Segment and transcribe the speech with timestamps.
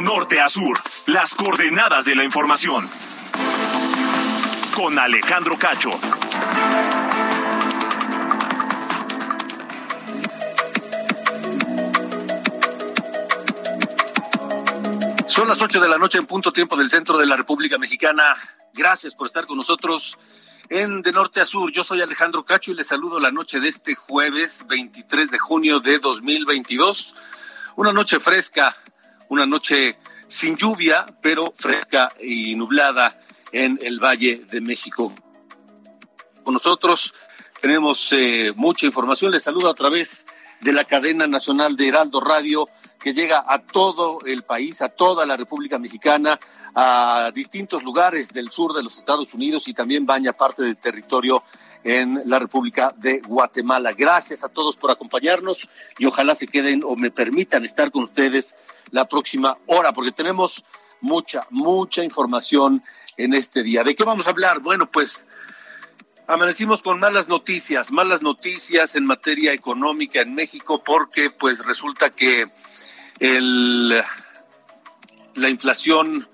[0.00, 2.88] Norte a sur, las coordenadas de la información.
[4.74, 5.90] Con Alejandro Cacho.
[15.26, 18.36] Son las 8 de la noche en punto tiempo del centro de la República Mexicana.
[18.72, 20.16] Gracias por estar con nosotros
[20.68, 21.72] en De Norte a Sur.
[21.72, 25.80] Yo soy Alejandro Cacho y les saludo la noche de este jueves 23 de junio
[25.80, 27.14] de 2022.
[27.76, 28.76] Una noche fresca,
[29.28, 33.18] una noche sin lluvia, pero fresca y nublada
[33.52, 35.12] en el Valle de México.
[36.42, 37.14] Con nosotros
[37.60, 39.32] tenemos eh, mucha información.
[39.32, 40.26] Les saludo a través
[40.60, 42.68] de la cadena nacional de Heraldo Radio
[43.00, 46.38] que llega a todo el país, a toda la República Mexicana,
[46.74, 51.42] a distintos lugares del sur de los Estados Unidos y también baña parte del territorio
[51.88, 53.92] en la República de Guatemala.
[53.94, 58.54] Gracias a todos por acompañarnos y ojalá se queden o me permitan estar con ustedes
[58.90, 60.64] la próxima hora, porque tenemos
[61.00, 62.84] mucha, mucha información
[63.16, 63.84] en este día.
[63.84, 64.60] ¿De qué vamos a hablar?
[64.60, 65.24] Bueno, pues
[66.26, 72.52] amanecimos con malas noticias, malas noticias en materia económica en México, porque pues resulta que
[73.18, 73.88] el,
[75.36, 76.28] la inflación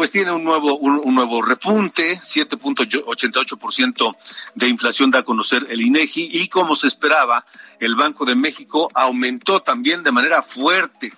[0.00, 4.16] pues tiene un nuevo, un, nuevo repunte, 7.88%
[4.54, 7.44] de inflación da a conocer el INEGI y como se esperaba,
[7.80, 11.12] el Banco de México aumentó también de manera fuerte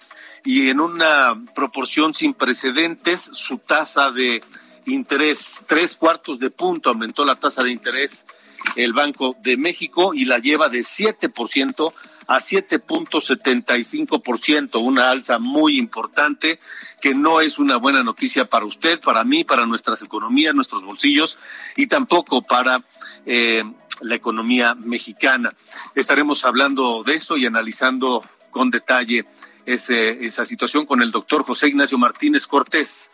[0.45, 4.43] y en una proporción sin precedentes su tasa de
[4.87, 8.27] interés, tres cuartos de punto aumentó la tasa de interés
[8.75, 11.93] el Banco de México y la lleva de 7%
[12.27, 16.59] a 7.75%, una alza muy importante
[17.01, 21.39] que no es una buena noticia para usted, para mí, para nuestras economías, nuestros bolsillos
[21.77, 22.83] y tampoco para
[23.27, 23.65] eh,
[24.01, 25.55] la economía mexicana.
[25.95, 29.27] Estaremos hablando de eso y analizando con detalle
[29.67, 33.11] ese, esa situación con el doctor José Ignacio Martínez Cortés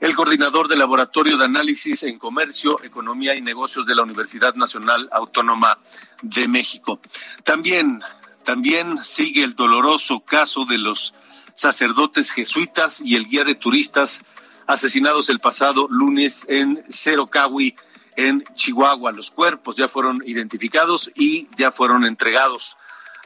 [0.00, 5.08] el coordinador del Laboratorio de Análisis en Comercio, Economía y Negocios de la Universidad Nacional
[5.12, 5.78] Autónoma
[6.20, 7.00] de México.
[7.42, 8.02] También,
[8.44, 11.14] también sigue el doloroso caso de los
[11.54, 14.24] sacerdotes jesuitas y el guía de turistas
[14.66, 17.76] asesinados el pasado lunes en Cerocahui,
[18.16, 19.12] en Chihuahua.
[19.12, 22.76] Los cuerpos ya fueron identificados y ya fueron entregados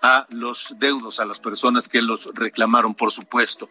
[0.02, 3.68] a los deudos, a las personas que los reclamaron, por supuesto.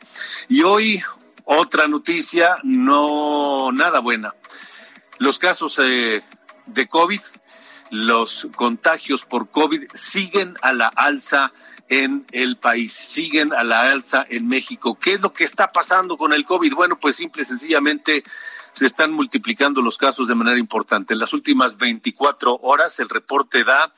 [0.50, 1.02] Y hoy
[1.46, 4.34] otra noticia, no nada buena.
[5.18, 6.22] Los casos eh,
[6.66, 7.22] de COVID,
[7.92, 11.52] los contagios por COVID siguen a la alza
[11.90, 14.98] en el país, siguen a la alza en México.
[15.00, 16.74] ¿Qué es lo que está pasando con el COVID?
[16.74, 18.24] Bueno, pues simple y sencillamente
[18.74, 21.14] se están multiplicando los casos de manera importante.
[21.14, 23.94] En las últimas 24 horas el reporte da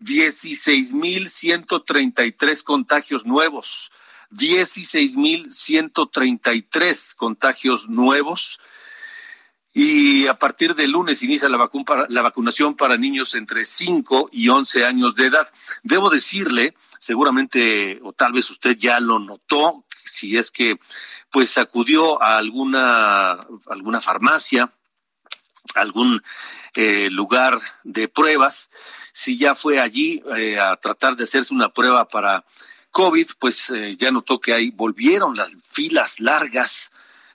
[0.00, 3.90] 16.133 contagios nuevos
[4.30, 8.60] 16.133 contagios nuevos.
[9.72, 11.70] Y a partir del lunes inicia la,
[12.08, 15.48] la vacunación para niños entre 5 y 11 años de edad.
[15.82, 20.78] Debo decirle, seguramente, o tal vez usted ya lo notó, si es que
[21.30, 23.38] pues acudió a alguna,
[23.68, 24.72] alguna farmacia,
[25.74, 26.22] algún
[26.74, 28.70] eh, lugar de pruebas,
[29.12, 32.44] si ya fue allí eh, a tratar de hacerse una prueba para
[32.90, 36.89] COVID, pues eh, ya notó que ahí volvieron las filas largas,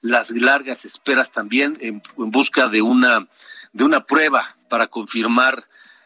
[0.06, 3.28] las largas esperas también en, busca de una,
[3.74, 5.66] de una prueba para confirmar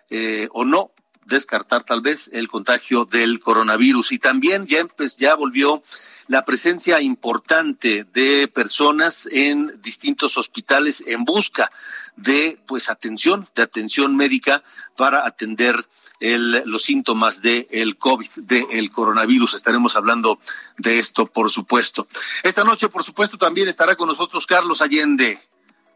[0.10, 0.92] eh, o no
[1.26, 4.13] descartar tal vez el contagio del coronavirus.
[4.13, 5.84] Y también ya, pues, ya volvió
[6.28, 11.69] la presencia importante de personas en distintos hospitales en busca
[12.16, 14.63] de pues atención, de atención médica
[14.96, 15.75] para atender
[16.19, 19.54] el, los síntomas del el COVID, del coronavirus.
[19.54, 20.39] Estaremos hablando
[20.77, 22.07] de esto, por supuesto.
[22.44, 25.39] Esta noche, por supuesto, también estará con nosotros Carlos Allende.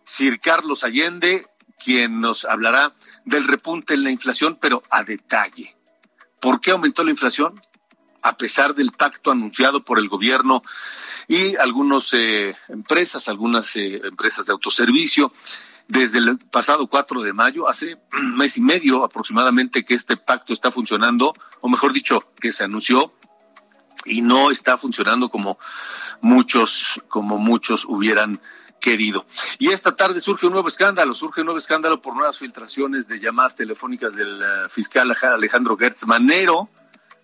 [0.04, 1.48] Sir Carlos Allende,
[1.84, 2.94] quien nos hablará
[3.26, 5.76] del repunte en la inflación, pero a detalle.
[6.40, 7.60] ¿Por qué aumentó la inflación?
[8.22, 10.64] A pesar del pacto anunciado por el gobierno
[11.28, 15.34] y algunas eh, empresas, algunas eh, empresas de autoservicio,
[15.94, 20.52] desde el pasado 4 de mayo, hace un mes y medio aproximadamente que este pacto
[20.52, 23.14] está funcionando, o mejor dicho, que se anunció
[24.06, 25.60] y no está funcionando como
[26.20, 28.42] muchos, como muchos hubieran
[28.80, 29.26] querido.
[29.60, 33.20] Y esta tarde surge un nuevo escándalo, surge un nuevo escándalo por nuevas filtraciones de
[33.20, 36.70] llamadas telefónicas del eh, fiscal Alejandro Gertz Manero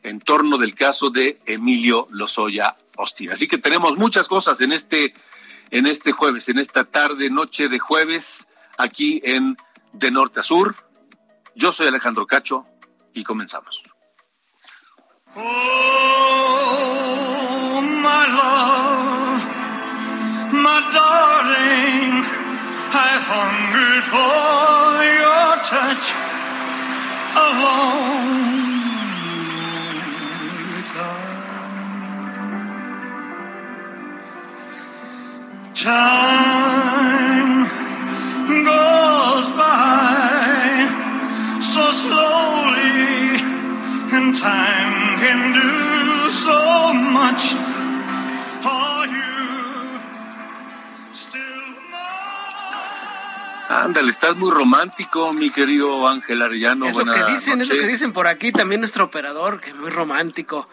[0.03, 3.31] en torno del caso de Emilio Lozoya Austin.
[3.31, 5.13] Así que tenemos muchas cosas en este,
[5.71, 8.48] en este jueves, en esta tarde, noche de jueves,
[8.79, 9.57] aquí en
[9.93, 10.75] De Norte a Sur.
[11.53, 12.65] Yo soy Alejandro Cacho
[13.13, 13.83] y comenzamos.
[38.65, 40.87] Goes by
[41.61, 43.39] so slowly,
[44.15, 47.53] and time can do so much.
[48.65, 49.99] Are you
[51.11, 51.39] still
[53.69, 56.87] Ándale, estás muy romántico, mi querido Ángel Arellano.
[56.87, 57.85] Es lo Buena que dicen, es lo noche.
[57.85, 60.67] que dicen por aquí también nuestro operador, que es muy romántico.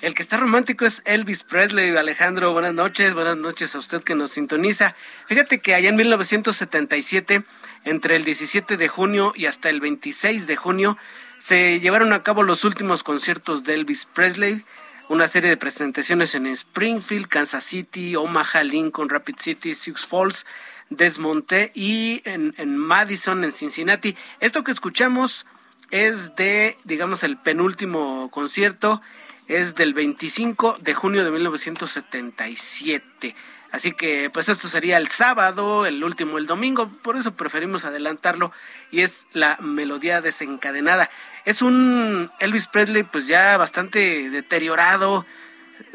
[0.00, 1.96] El que está romántico es Elvis Presley.
[1.96, 4.94] Alejandro, buenas noches, buenas noches a usted que nos sintoniza.
[5.28, 7.44] Fíjate que allá en 1977,
[7.84, 10.98] entre el 17 de junio y hasta el 26 de junio,
[11.38, 14.64] se llevaron a cabo los últimos conciertos de Elvis Presley.
[15.08, 20.44] Una serie de presentaciones en Springfield, Kansas City, Omaha, Lincoln, Rapid City, Sioux Falls,
[20.90, 24.16] Desmonte y en, en Madison, en Cincinnati.
[24.40, 25.46] Esto que escuchamos
[25.90, 29.00] es de, digamos, el penúltimo concierto,
[29.48, 33.34] es del 25 de junio de 1977.
[33.70, 38.52] Así que, pues esto sería el sábado, el último el domingo, por eso preferimos adelantarlo
[38.92, 41.10] y es la melodía desencadenada.
[41.44, 45.26] Es un Elvis Presley pues ya bastante deteriorado,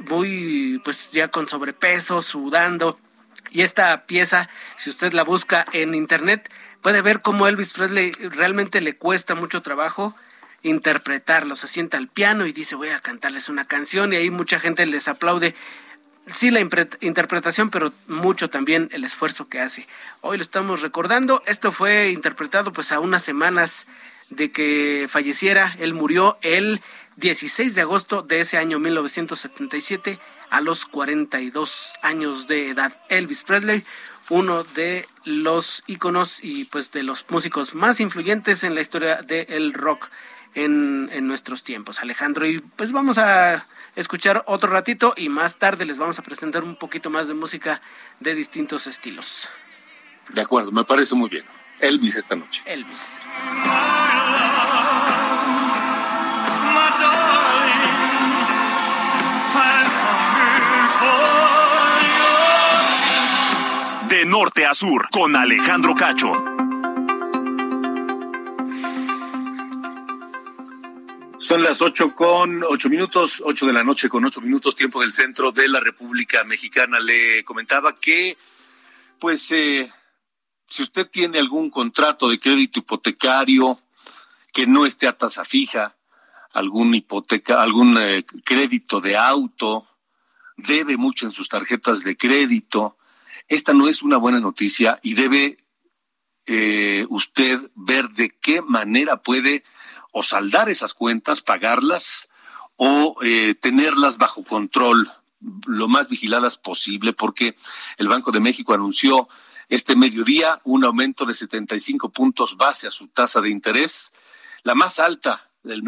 [0.10, 3.00] muy pues ya con sobrepeso, sudando.
[3.50, 6.52] Y esta pieza, si usted la busca en internet,
[6.82, 10.14] puede ver cómo Elvis Presley realmente le cuesta mucho trabajo
[10.64, 11.56] interpretarlo.
[11.56, 14.86] Se sienta al piano y dice voy a cantarles una canción y ahí mucha gente
[14.86, 15.56] les aplaude.
[16.34, 19.88] Sí, la interpretación, pero mucho también el esfuerzo que hace.
[20.22, 21.42] Hoy lo estamos recordando.
[21.48, 23.88] Esto fue interpretado pues a unas semanas
[24.30, 25.76] de que falleciera.
[25.80, 26.82] Él murió el
[27.18, 30.20] 16 de agosto de ese año 1977
[30.50, 32.94] a los 42 años de edad.
[33.10, 33.84] Elvis Presley,
[34.30, 39.74] uno de los íconos y pues de los músicos más influyentes en la historia del
[39.74, 40.10] rock
[40.56, 42.48] en, en nuestros tiempos, Alejandro.
[42.48, 43.66] Y pues vamos a
[43.96, 47.82] escuchar otro ratito y más tarde les vamos a presentar un poquito más de música
[48.20, 49.50] de distintos estilos.
[50.30, 51.44] De acuerdo, me parece muy bien.
[51.80, 52.62] Elvis esta noche.
[52.66, 53.00] Elvis.
[64.10, 66.49] De norte a sur, con Alejandro Cacho.
[71.50, 75.12] Son las ocho con ocho minutos, ocho de la noche con ocho minutos, tiempo del
[75.12, 77.00] centro de la República Mexicana.
[77.00, 78.38] Le comentaba que,
[79.18, 79.92] pues, eh,
[80.68, 83.80] si usted tiene algún contrato de crédito hipotecario
[84.54, 85.98] que no esté a tasa fija,
[86.54, 89.88] algún hipoteca, algún eh, crédito de auto,
[90.56, 92.96] debe mucho en sus tarjetas de crédito,
[93.48, 95.58] esta no es una buena noticia y debe
[96.46, 99.64] eh, usted ver de qué manera puede
[100.12, 102.30] o saldar esas cuentas, pagarlas
[102.76, 105.12] o eh, tenerlas bajo control,
[105.68, 107.56] lo más vigiladas posible, porque
[107.98, 109.28] el Banco de México anunció
[109.70, 114.14] este mediodía un aumento de 75 puntos base a su tasa de interés,
[114.64, 115.84] la más alta, el,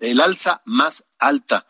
[0.00, 1.66] el alza más alta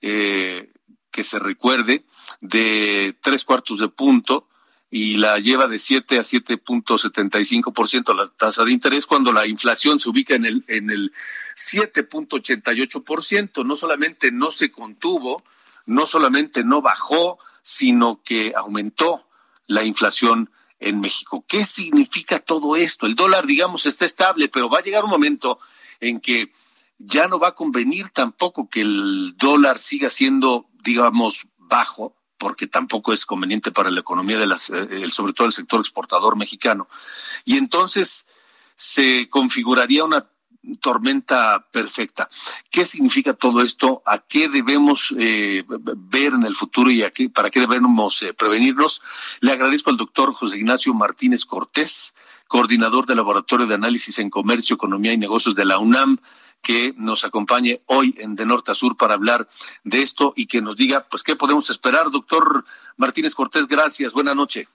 [0.00, 0.72] eh,
[1.10, 2.04] que se recuerde
[2.40, 4.48] de tres cuartos de punto
[4.96, 10.08] y la lleva de 7 a 7.75% la tasa de interés cuando la inflación se
[10.08, 11.12] ubica en el en el
[11.56, 15.42] 7.88%, no solamente no se contuvo,
[15.84, 19.26] no solamente no bajó, sino que aumentó
[19.66, 21.44] la inflación en México.
[21.48, 23.06] ¿Qué significa todo esto?
[23.06, 25.58] El dólar, digamos, está estable, pero va a llegar un momento
[25.98, 26.52] en que
[26.98, 33.12] ya no va a convenir tampoco que el dólar siga siendo, digamos, bajo, porque tampoco
[33.12, 36.88] es conveniente para la economía de las, eh, sobre todo el sector exportador mexicano.
[37.44, 38.26] Y entonces
[38.76, 40.26] se configuraría una
[40.80, 42.28] tormenta perfecta.
[42.70, 44.02] ¿Qué significa todo esto?
[44.06, 48.32] ¿A qué debemos eh, ver en el futuro y a qué, para qué debemos eh,
[48.32, 49.02] prevenirnos?
[49.40, 52.14] Le agradezco al doctor José Ignacio Martínez Cortés,
[52.48, 56.18] coordinador del Laboratorio de Análisis en Comercio, Economía y Negocios de la UNAM,
[56.64, 59.46] que nos acompañe hoy en De Norte a Sur para hablar
[59.84, 62.10] de esto y que nos diga, pues, qué podemos esperar.
[62.10, 62.64] Doctor
[62.96, 64.12] Martínez Cortés, gracias.
[64.12, 64.66] Buenas noches.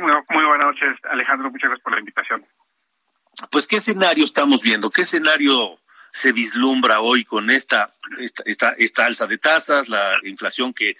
[0.00, 1.50] Muy, muy buenas noches, Alejandro.
[1.50, 2.44] Muchas gracias por la invitación.
[3.50, 4.90] Pues, ¿qué escenario estamos viendo?
[4.90, 5.78] ¿Qué escenario
[6.10, 10.96] se vislumbra hoy con esta, esta, esta, esta alza de tasas, la inflación que,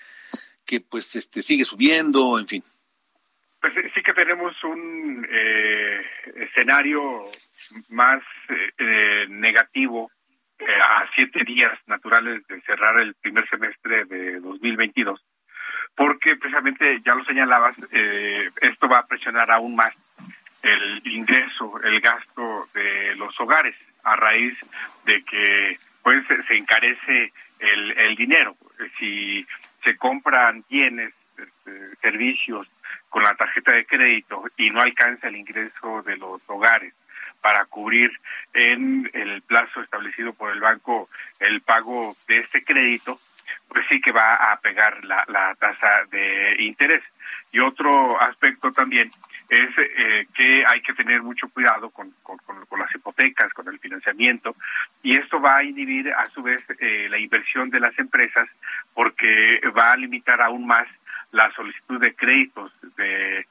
[0.65, 2.65] que pues este, sigue subiendo, en fin?
[3.61, 6.05] Pues sí que tenemos un eh,
[6.37, 7.31] escenario
[7.89, 10.11] más eh, eh, negativo
[10.59, 15.23] a siete días naturales de cerrar el primer semestre de 2022,
[15.95, 17.77] porque precisamente ya lo señalabas,
[18.63, 19.95] esto va a presionar aún más
[20.63, 24.57] el ingreso, el gasto de los hogares a raíz
[25.05, 28.57] de que pues se encarece el, el dinero.
[28.99, 29.47] Si
[29.85, 32.67] se compran bienes, este, servicios
[33.09, 36.95] con la tarjeta de crédito y no alcanza el ingreso de los hogares
[37.47, 38.11] para cubrir
[38.55, 43.21] en el plazo establecido por el banco el pago de este crédito,
[43.69, 47.05] pues sí que va a pegar la, tasa de interés.
[47.53, 49.13] Y otro aspecto también
[49.49, 52.13] es eh, que hay que tener mucho cuidado con,
[52.77, 54.57] las hipotecas, con el financiamiento,
[55.05, 58.49] y esto va a inhibir a su vez eh, la inversión de las empresas
[58.93, 60.89] porque va a limitar aún más
[61.31, 63.47] la solicitud de créditos de,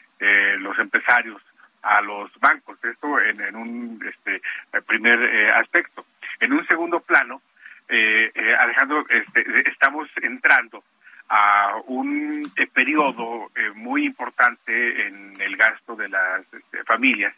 [0.59, 1.41] los empresarios
[1.85, 2.83] a los bancos.
[2.83, 4.41] Esto en, en un este,
[4.85, 6.05] primer eh, aspecto.
[6.39, 7.41] En un segundo plano,
[7.87, 10.83] eh, eh, Alejandro, este, estamos entrando
[11.29, 17.33] a un periodo muy importante en el gasto de las este, familias.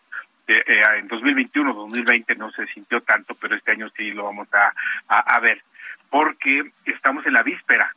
[0.45, 4.73] en 2021, 2020 no se sintió tanto, pero este año sí lo vamos a,
[5.07, 5.61] a ver,
[6.09, 7.93] porque estamos en la víspera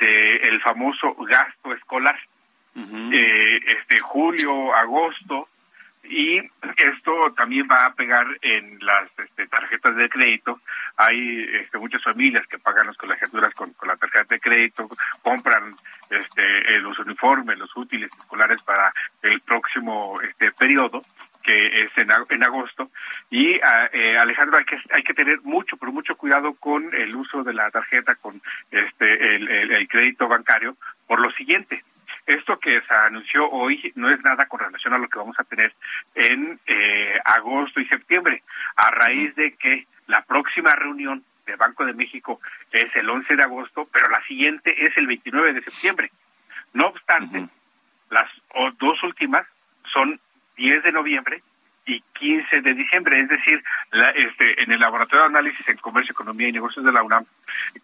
[0.00, 2.18] el famoso gasto escolar.
[3.12, 5.48] eh, este julio, agosto,
[6.10, 6.38] y
[6.76, 10.60] esto también va a pegar en las este, tarjetas de crédito.
[10.96, 14.88] Hay este, muchas familias que pagan las colegiaturas con, con la tarjeta de crédito,
[15.22, 15.70] compran
[16.10, 21.02] este, eh, los uniformes, los útiles escolares para el próximo este periodo
[21.42, 22.90] que es en, en agosto.
[23.30, 27.14] Y ah, eh, Alejandro, hay que, hay que tener mucho, pero mucho cuidado con el
[27.14, 28.40] uso de la tarjeta, con
[28.70, 30.76] este el, el, crédito bancario,
[31.06, 31.82] por lo siguiente.
[32.30, 35.42] Esto que se anunció hoy no es nada con relación a lo que vamos a
[35.42, 35.74] tener
[36.14, 38.44] en eh, agosto y septiembre,
[38.76, 43.42] a raíz de que la próxima reunión del Banco de México es el 11 de
[43.42, 46.12] agosto, pero la siguiente es el 29 de septiembre.
[46.72, 47.48] No obstante,
[48.10, 48.30] las
[48.78, 49.44] dos últimas
[49.92, 50.20] son
[50.56, 51.42] 10 de noviembre
[51.86, 56.12] y 15 de diciembre, es decir, la, este, en el Laboratorio de Análisis en Comercio,
[56.12, 57.24] Economía y Negocios de la UNAM,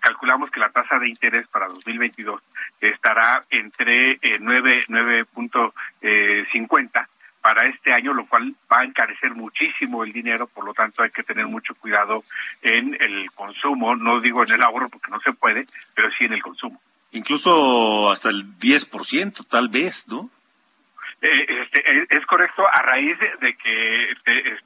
[0.01, 2.41] calculamos que la tasa de interés para 2022
[2.81, 7.07] estará entre eh, 9, 9.50 eh,
[7.41, 11.11] para este año, lo cual va a encarecer muchísimo el dinero, por lo tanto hay
[11.11, 12.25] que tener mucho cuidado
[12.61, 16.33] en el consumo, no digo en el ahorro porque no se puede, pero sí en
[16.33, 16.81] el consumo.
[17.13, 20.29] Incluso hasta el 10% tal vez, ¿no?
[21.23, 24.09] Eh, este, es correcto, a raíz de, que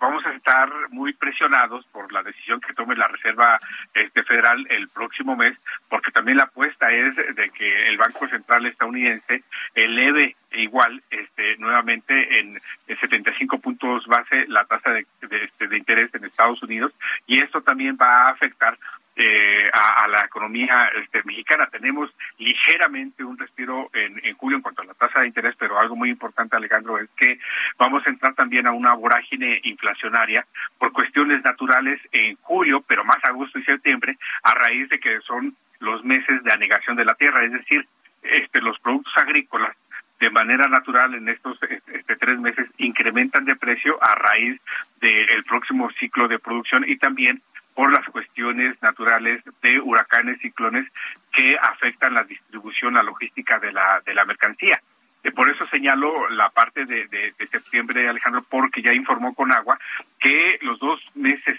[0.01, 3.61] vamos a estar muy presionados por la decisión que tome la Reserva
[3.95, 5.57] este, Federal el próximo mes,
[5.89, 12.41] porque también la apuesta es de que el Banco Central estadounidense eleve igual este, nuevamente
[12.41, 16.93] en, 75 puntos base la tasa de, de, este, de interés en Estados Unidos
[17.27, 18.77] y esto también va a afectar
[19.23, 21.67] eh, a, la economía este, mexicana.
[21.67, 25.95] Tenemos ligeramente un respiro en, julio en cuanto a la tasa de interés, pero algo
[25.95, 27.39] muy importante, Alejandro, es que
[27.77, 30.47] vamos a entrar también a una vorágine inflacionaria
[30.79, 35.55] por cuestiones naturales en julio, pero más agosto y septiembre, a raíz de que son
[35.81, 37.87] los meses de anegación de la tierra, es decir,
[38.23, 39.77] este, los productos agrícolas
[40.19, 44.61] de manera natural en estos este, tres meses incrementan de precio a raíz
[45.01, 47.43] del próximo ciclo de producción y también
[47.75, 50.87] por las cuestiones naturales de huracanes, ciclones
[51.33, 54.81] que afectan la distribución, la logística de la, de la mercancía.
[55.23, 59.53] Eh, por eso señalo la parte de, de, de, septiembre, Alejandro, porque ya informó con
[59.53, 59.79] agua
[60.19, 61.59] que los dos meses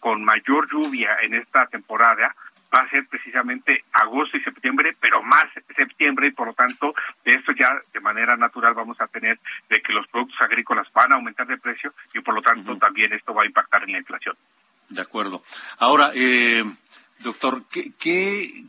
[0.00, 2.34] con mayor lluvia en esta temporada
[2.74, 5.44] va a ser precisamente agosto y septiembre, pero más
[5.76, 9.38] septiembre y por lo tanto esto ya de manera natural vamos a tener
[9.68, 13.12] de que los productos agrícolas van a aumentar de precio y por lo tanto también
[13.12, 14.34] esto va a impactar en la inflación.
[14.92, 15.42] De acuerdo.
[15.78, 16.64] Ahora, eh,
[17.20, 17.64] doctor,
[17.98, 18.66] ¿qué,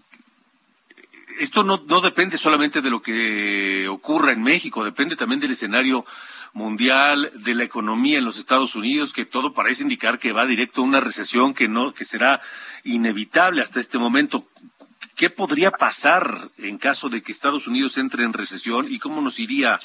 [1.39, 6.05] esto no, no depende solamente de lo que ocurra en México, depende también del escenario
[6.53, 10.81] mundial, de la economía en los Estados Unidos, que todo parece indicar que va directo
[10.81, 12.41] a una recesión que no, que será
[12.83, 14.47] inevitable hasta este momento.
[15.15, 19.39] ¿Qué podría pasar en caso de que Estados Unidos entre en recesión y cómo nos
[19.39, 19.79] iría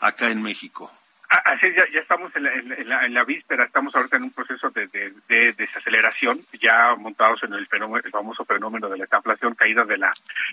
[0.00, 0.92] acá en México?
[1.28, 4.32] Así ya, ya estamos en la, en, la, en la, víspera, estamos ahorita en un
[4.32, 9.04] proceso de, de, de, desaceleración, ya montados en el fenómeno, el famoso fenómeno de la
[9.04, 10.12] inflación, caída de la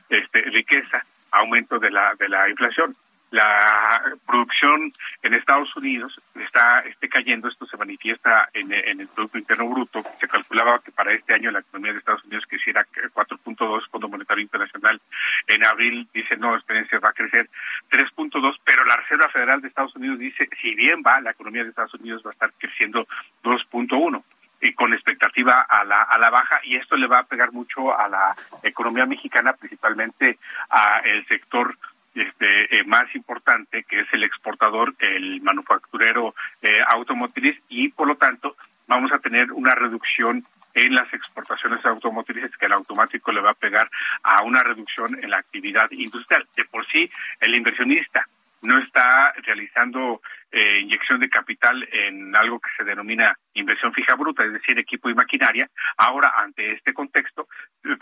[0.09, 2.95] este, riqueza, aumento de la de la inflación
[3.31, 4.91] la producción
[5.23, 10.27] en Estados Unidos está esté cayendo, esto se manifiesta en, el Producto Interno Bruto, se
[10.27, 15.01] calculaba que para este año la economía de Estados Unidos quisiera 4.2, Fondo Monetario Internacional
[15.47, 17.49] en abril dice no, espérense, va a crecer
[17.89, 21.69] 3.2, pero la Reserva Federal de Estados Unidos dice, si bien va, la economía de
[21.69, 23.07] Estados Unidos va a estar creciendo
[23.43, 24.23] 2.1
[24.61, 27.97] y con expectativa a la, a la baja y esto le va a pegar mucho
[27.97, 30.37] a la economía mexicana, principalmente
[30.69, 31.77] a el sector
[32.15, 38.15] este, eh, más importante, que es el exportador, el manufacturero eh, automotriz, y por lo
[38.15, 38.55] tanto
[38.87, 40.43] vamos a tener una reducción
[40.73, 43.89] en las exportaciones automotrices que el automático le va a pegar
[44.23, 46.45] a una reducción en la actividad industrial.
[46.55, 48.27] De por sí, el inversionista
[48.65, 54.43] no está realizando eh, inyección de capital en algo que se denomina inversión fija bruta,
[54.43, 55.69] es decir, equipo y maquinaria.
[55.97, 57.47] Ahora, ante este contexto,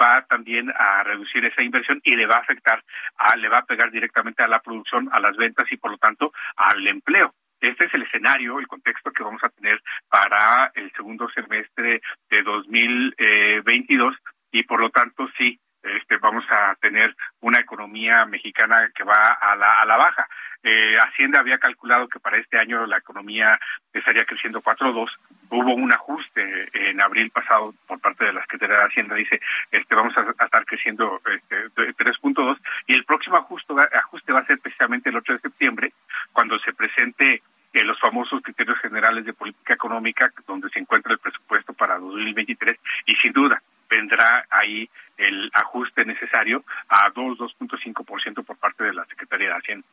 [0.02, 2.84] va también a reducir esa inversión y le va a afectar,
[3.18, 5.98] a, le va a pegar directamente a la producción, a las ventas y, por lo
[5.98, 7.34] tanto, al empleo.
[7.60, 12.44] Este es el escenario, el contexto que vamos a tener para el segundo semestre de
[12.44, 14.16] 2022
[14.52, 19.56] y, por lo tanto, sí, este, vamos a tener una economía mexicana que va a
[19.56, 20.28] la, a la baja.
[20.64, 23.60] Eh, Hacienda había calculado que para este año la economía
[23.94, 25.10] estaría creciendo 4.2.
[25.50, 29.16] Hubo un ajuste en abril pasado por parte de la Secretaría de Hacienda.
[29.16, 34.46] Dice, este, vamos a, estar creciendo este, 3.2 y el próximo ajuste, ajuste va a
[34.46, 35.94] ser precisamente el 8 de septiembre,
[36.32, 37.42] cuando se presente
[37.74, 42.80] eh, los famosos criterios generales de política económica, donde se encuentra el presupuesto para 2023
[43.08, 43.62] y sin duda
[43.96, 49.88] vendrá ahí el ajuste necesario a 2, 2.5% por parte de la Secretaría de Hacienda.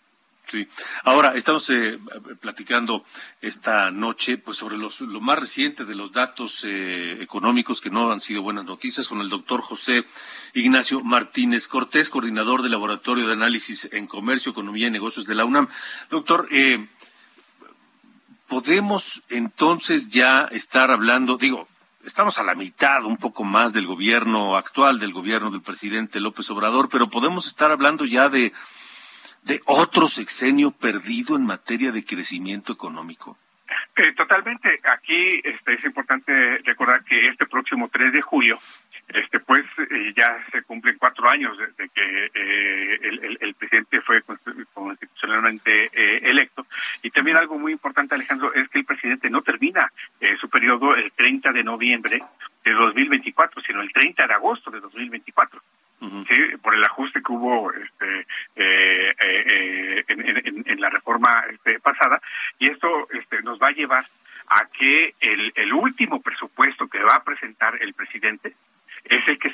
[0.46, 0.66] Sí.
[1.04, 1.96] Ahora, estamos eh,
[2.40, 3.04] platicando
[3.40, 8.10] esta noche pues sobre los, lo más reciente de los datos eh, económicos que no
[8.10, 10.04] han sido buenas noticias con el doctor José
[10.54, 15.44] Ignacio Martínez Cortés, coordinador del Laboratorio de Análisis en Comercio, Economía y Negocios de la
[15.44, 15.68] UNAM.
[16.10, 16.84] Doctor, eh,
[18.48, 21.68] ¿podemos entonces ya estar hablando, digo,
[22.04, 26.50] estamos a la mitad, un poco más del gobierno actual, del gobierno del presidente López
[26.50, 28.52] Obrador, pero podemos estar hablando ya de
[29.42, 33.38] de otro sexenio perdido en materia de crecimiento económico?
[33.96, 34.80] Eh, totalmente.
[34.84, 38.58] Aquí este, es importante recordar que este próximo 3 de julio,
[39.14, 44.22] este pues eh, ya se cumplen cuatro años de, que eh, el, el, presidente fue
[44.72, 45.90] constitucionalmente
[46.28, 46.66] electo.
[47.02, 49.90] Y también algo muy importante, Alejandro, es que el presidente no termina
[50.40, 52.22] su periodo el 30 de noviembre
[52.64, 55.60] de 2024, sino el 30 de agosto de 2024
[56.00, 62.20] sí, por el ajuste que hubo este, eh, eh, en, en, la reforma este, pasada.
[62.58, 64.06] Y esto este, nos va a llevar
[64.48, 68.54] a que el, el último presupuesto que va a presentar el presidente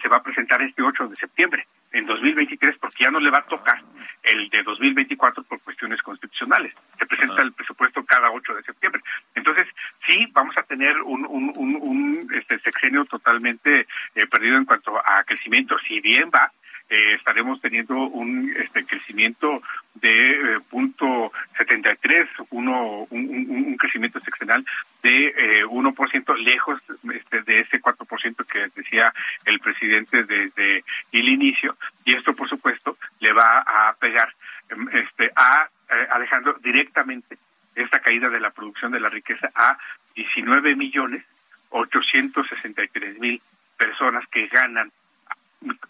[0.06, 3.38] se va a presentar este 8 de septiembre en 2023 porque ya no le va
[3.38, 3.82] a tocar
[4.22, 6.72] el de 2024 por cuestiones constitucionales.
[6.96, 9.02] Se presenta el presupuesto cada 8 de septiembre.
[9.34, 9.66] Entonces,
[10.06, 15.24] sí, vamos a tener un, un, un, este sexenio totalmente eh, perdido en cuanto a
[15.24, 15.76] crecimiento.
[15.80, 16.52] Si bien va,
[16.88, 19.60] eh, estaremos teniendo un este crecimiento
[19.94, 24.64] de eh, punto 73, uno, un, un, crecimiento sexenal
[25.02, 26.80] de eh, 1%, lejos
[27.12, 27.80] este, de ese
[28.16, 29.12] 4% que decía
[29.44, 34.32] el presidente desde el inicio, y esto por supuesto le va a pegar
[34.68, 37.38] em, este a eh, directamente
[37.74, 39.78] esta caída de la producción de la riqueza a
[40.14, 41.24] 19 millones
[41.70, 43.40] 863 mil
[43.76, 44.90] personas que ganan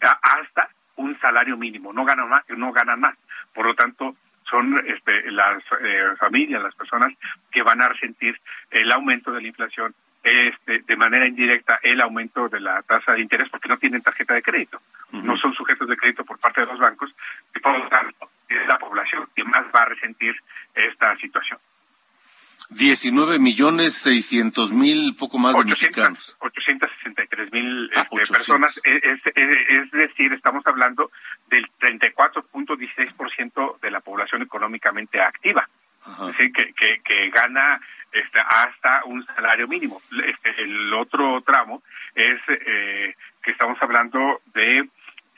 [0.01, 3.15] hasta un salario mínimo, no ganan más, no ganan más.
[3.53, 4.15] Por lo tanto,
[4.49, 7.13] son este, las eh, familias, las personas
[7.51, 8.39] que van a resentir
[8.71, 9.93] el aumento de la inflación,
[10.27, 14.33] este, de manera indirecta el aumento de la tasa de interés porque no tienen tarjeta
[14.33, 17.13] de crédito, no son sujetos de crédito por parte de los bancos.
[17.55, 20.35] Y por lo tanto es la población que más va a resentir
[20.73, 21.59] esta situación.
[22.69, 26.35] 19 millones 600 mil, poco más de mexicanos.
[26.39, 31.09] 863 mil ah, este, personas, es, es, decir, estamos hablando
[31.49, 35.69] del 34.16% de la población económicamente activa,
[36.37, 37.79] que, que, que, gana
[38.11, 40.01] este, hasta un salario mínimo.
[40.25, 41.83] Este, el otro tramo
[42.15, 44.87] es eh, que estamos hablando de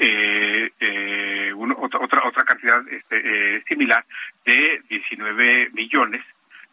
[0.02, 4.06] eh, eh, otra, otra cantidad este, eh, similar
[4.46, 6.24] de 19 millones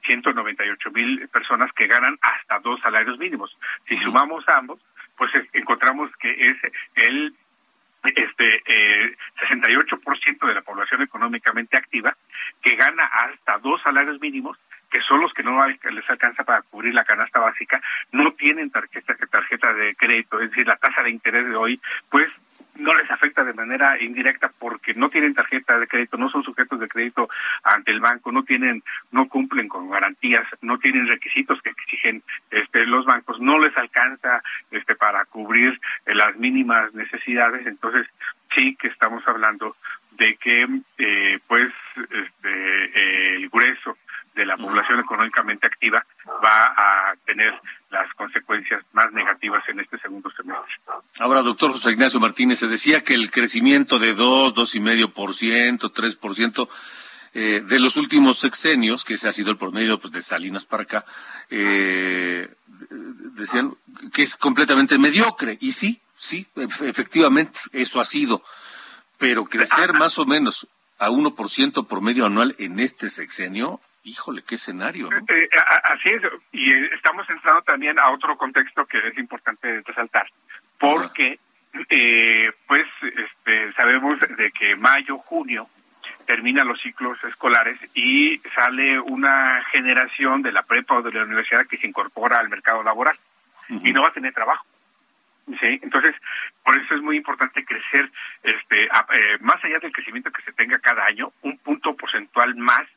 [0.07, 3.59] 198 mil personas que ganan hasta dos salarios mínimos.
[3.89, 4.79] Si sumamos ambos,
[5.17, 6.57] pues encontramos que es
[6.95, 7.35] el
[8.15, 9.17] este eh,
[9.49, 12.17] 68% de la población económicamente activa
[12.63, 14.59] que gana hasta dos salarios mínimos
[14.91, 19.17] que son los que no les alcanza para cubrir la canasta básica, no tienen tarjeta,
[19.31, 22.29] tarjeta de crédito, es decir, la tasa de interés de hoy, pues
[22.87, 26.79] no les afecta de manera indirecta porque no tienen tarjeta de crédito, no son sujetos
[26.79, 27.29] de crédito
[27.65, 32.87] ante el banco, no tienen, no cumplen con garantías, no tienen requisitos que exigen este,
[32.87, 38.07] los bancos, no les alcanza este, para cubrir eh, las mínimas necesidades, entonces
[38.55, 39.75] sí que estamos hablando
[40.13, 40.69] de que
[40.99, 43.99] eh, pues este, el grueso
[44.37, 46.05] de la población económicamente activa
[46.45, 47.55] va a tener
[47.91, 50.75] las consecuencias más negativas en este segundo semestre.
[51.19, 55.09] Ahora, doctor José Ignacio Martínez, se decía que el crecimiento de dos, dos y medio
[55.09, 56.69] por ciento, tres por ciento
[57.33, 60.83] eh, de los últimos sexenios, que ese ha sido el promedio pues, de Salinas para
[60.83, 61.05] acá,
[61.49, 62.49] eh,
[63.37, 63.75] decían
[64.13, 65.57] que es completamente mediocre.
[65.61, 68.43] Y sí, sí, efectivamente, eso ha sido.
[69.17, 70.69] Pero crecer más o menos
[70.99, 75.11] a 1% por medio anual en este sexenio híjole, qué escenario.
[75.11, 75.19] ¿no?
[75.19, 75.49] Eh,
[75.85, 80.29] así es, y eh, estamos entrando también a otro contexto que es importante resaltar,
[80.79, 81.39] porque
[81.91, 85.69] eh, pues este, sabemos de que mayo, junio
[86.25, 91.67] terminan los ciclos escolares y sale una generación de la prepa o de la universidad
[91.67, 93.17] que se incorpora al mercado laboral
[93.69, 94.65] y no va a tener trabajo.
[95.61, 95.79] ¿sí?
[95.83, 96.17] Entonces,
[96.65, 98.11] por eso es muy importante crecer,
[98.43, 98.89] este,
[99.41, 102.89] más allá del crecimiento que se tenga cada año, un punto porcentual más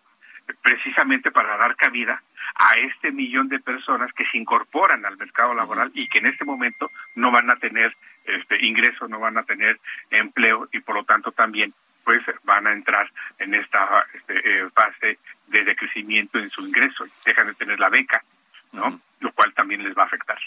[0.61, 2.21] precisamente para dar cabida
[2.55, 6.45] a este millón de personas que se incorporan al mercado laboral y que en este
[6.45, 11.03] momento no van a tener este ingreso, no van a tener empleo y por lo
[11.03, 16.65] tanto también pues van a entrar en esta este, eh, fase de decrecimiento en su
[16.65, 18.23] ingreso, dejan de tener la beca,
[18.71, 18.99] ¿no?
[19.19, 20.39] Lo cual también les va a afectar.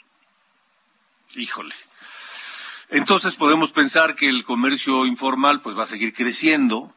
[1.35, 1.75] Híjole.
[2.91, 6.95] Entonces podemos pensar que el comercio informal pues va a seguir creciendo,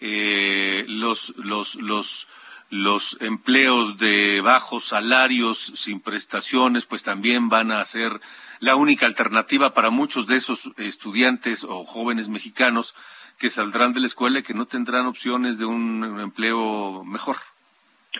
[0.00, 2.26] eh, los, los, los,
[2.70, 8.20] los empleos de bajos salarios sin prestaciones, pues también van a ser
[8.60, 12.94] la única alternativa para muchos de esos estudiantes o jóvenes mexicanos
[13.38, 17.36] que saldrán de la escuela y que no tendrán opciones de un empleo mejor.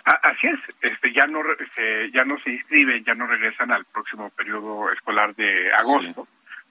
[0.03, 4.29] Así es, este, ya no este, ya no se inscriben, ya no regresan al próximo
[4.31, 6.27] periodo escolar de agosto,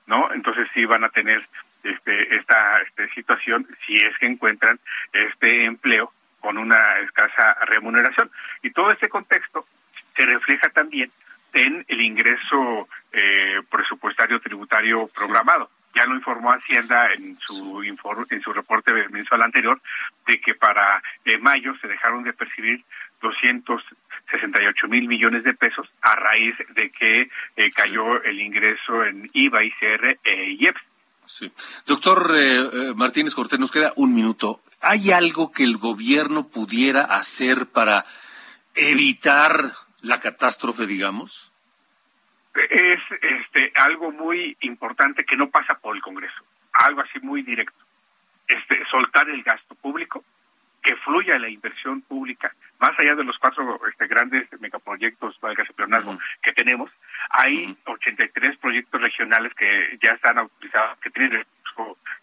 [0.06, 0.30] ¿no?
[0.32, 1.42] Entonces sí van a tener
[1.84, 4.78] este, esta este, situación si es que encuentran
[5.12, 8.30] este empleo con una escasa remuneración.
[8.62, 9.66] Y todo este contexto
[10.14, 11.10] se refleja también
[11.54, 15.70] en el ingreso eh, presupuestario tributario programado.
[15.94, 19.80] Ya lo informó Hacienda en su en su reporte mensual anterior
[20.26, 22.84] de que para eh, mayo se dejaron de percibir
[23.22, 29.64] 268 mil millones de pesos a raíz de que eh, cayó el ingreso en IVA,
[29.64, 30.82] ICR e IEPS.
[31.34, 31.50] Sí.
[31.84, 34.60] Doctor eh, eh, Martínez Cortés, nos queda un minuto.
[34.80, 38.04] ¿Hay algo que el gobierno pudiera hacer para
[38.76, 41.50] evitar la catástrofe, digamos?
[42.70, 46.40] Es este algo muy importante que no pasa por el Congreso,
[46.72, 47.84] algo así muy directo.
[48.46, 50.24] Este soltar el gasto público,
[50.84, 56.18] que fluya la inversión pública, más allá de los cuatro este, grandes megaproyectos, valga uh
[56.42, 56.90] que tenemos,
[57.30, 61.46] hay 83 proyectos regionales que ya están autorizados, que tienen el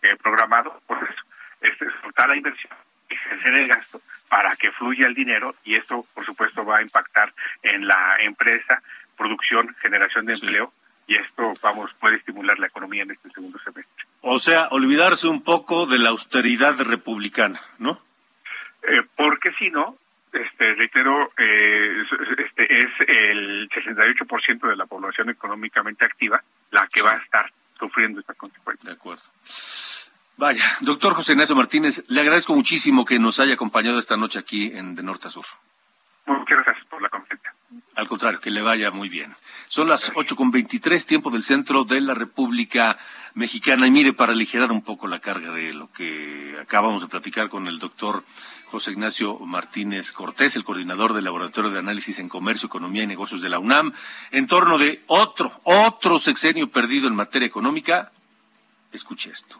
[0.03, 1.23] eh, programado, por eso,
[1.59, 2.71] este, soltar la inversión,
[3.09, 7.33] ejercer el gasto para que fluya el dinero y esto, por supuesto, va a impactar
[7.63, 8.81] en la empresa,
[9.17, 10.71] producción, generación de empleo
[11.07, 14.05] y esto, vamos, puede estimular la economía en este segundo semestre.
[14.21, 17.99] O sea, olvidarse un poco de la austeridad republicana, ¿no?
[18.83, 19.97] Eh, porque si no,
[20.31, 22.03] este, reitero, eh,
[22.37, 26.41] este es el 68% de la población económicamente activa
[26.71, 28.89] la que va a estar sufriendo esta consecuencia.
[28.89, 29.23] De acuerdo.
[30.37, 34.71] Vaya, doctor José Ignacio Martínez, le agradezco muchísimo que nos haya acompañado esta noche aquí
[34.73, 35.45] en De Norte a Sur.
[36.25, 37.53] Muchas gracias por la confianza.
[37.95, 39.35] Al contrario, que le vaya muy bien.
[39.67, 42.97] Son las ocho con veintitrés, tiempo del centro de la República
[43.35, 43.85] Mexicana.
[43.85, 47.67] Y mire, para aligerar un poco la carga de lo que acabamos de platicar con
[47.67, 48.23] el doctor
[48.71, 53.41] José Ignacio Martínez Cortés, el coordinador del Laboratorio de Análisis en Comercio, Economía y Negocios
[53.41, 53.91] de la UNAM,
[54.31, 58.13] en torno de otro, otro sexenio perdido en materia económica.
[58.93, 59.59] Escuche esto.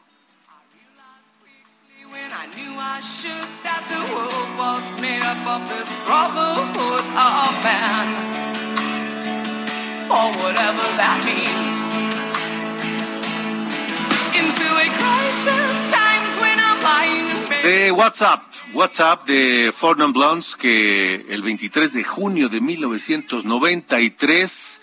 [17.64, 24.82] De WhatsApp, WhatsApp de Fornum Blondes que el 23 de junio de 1993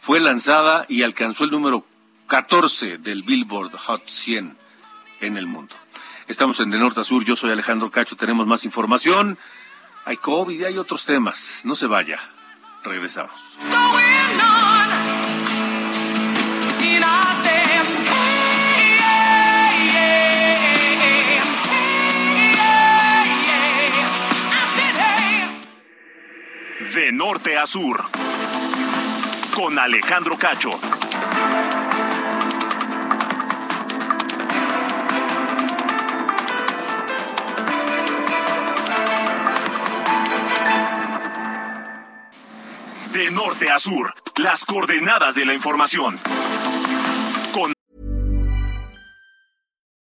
[0.00, 1.84] fue lanzada y alcanzó el número
[2.26, 4.56] 14 del Billboard Hot 100
[5.20, 5.74] en el mundo.
[6.28, 9.36] Estamos en De Norte a Sur, yo soy Alejandro Cacho, tenemos más información
[10.04, 11.62] hay COVID hay otros temas.
[11.64, 12.18] No se vaya.
[12.82, 13.40] Regresamos.
[26.94, 28.04] De norte a sur.
[29.54, 30.68] Con Alejandro Cacho.
[43.12, 46.18] De norte a sur, las coordenadas de la información.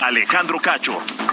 [0.00, 1.27] Alejandro Cacho.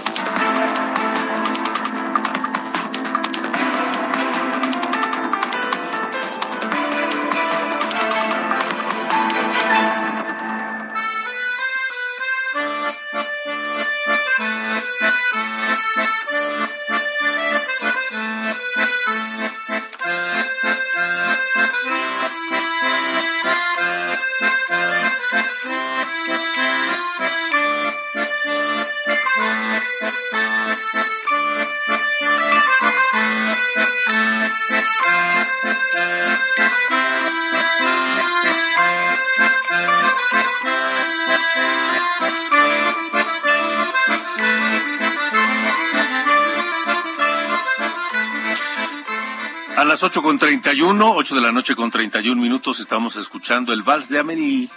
[50.76, 54.68] 31, 8 de la noche con 31 minutos, estamos escuchando el Vals de Amélie,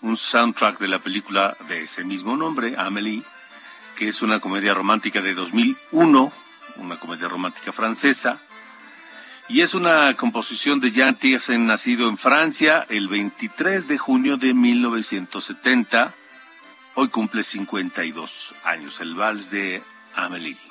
[0.00, 3.24] un soundtrack de la película de ese mismo nombre, Amélie,
[3.96, 6.32] que es una comedia romántica de 2001,
[6.76, 8.38] una comedia romántica francesa,
[9.48, 14.54] y es una composición de Jean Tiersen, nacido en Francia el 23 de junio de
[14.54, 16.14] 1970.
[16.94, 19.82] Hoy cumple 52 años, el Vals de
[20.14, 20.67] Amélie.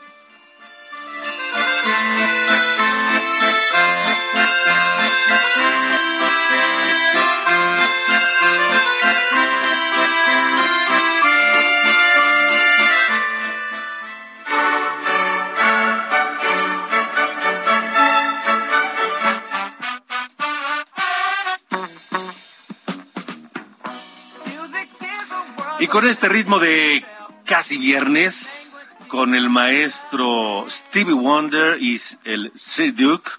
[25.87, 27.01] Y con este ritmo de
[27.45, 28.75] casi viernes,
[29.07, 33.31] con el maestro Stevie Wonder y el Sir Duke,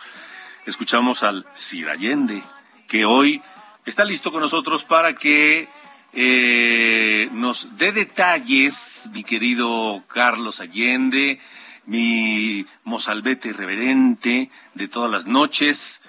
[0.64, 2.42] escuchamos al Sir Allende,
[2.87, 3.42] que hoy
[3.84, 5.68] está listo con nosotros para que
[6.14, 11.42] eh, nos dé detalles, mi querido Carlos Allende,
[11.84, 16.00] mi mozalbete irreverente de todas las noches.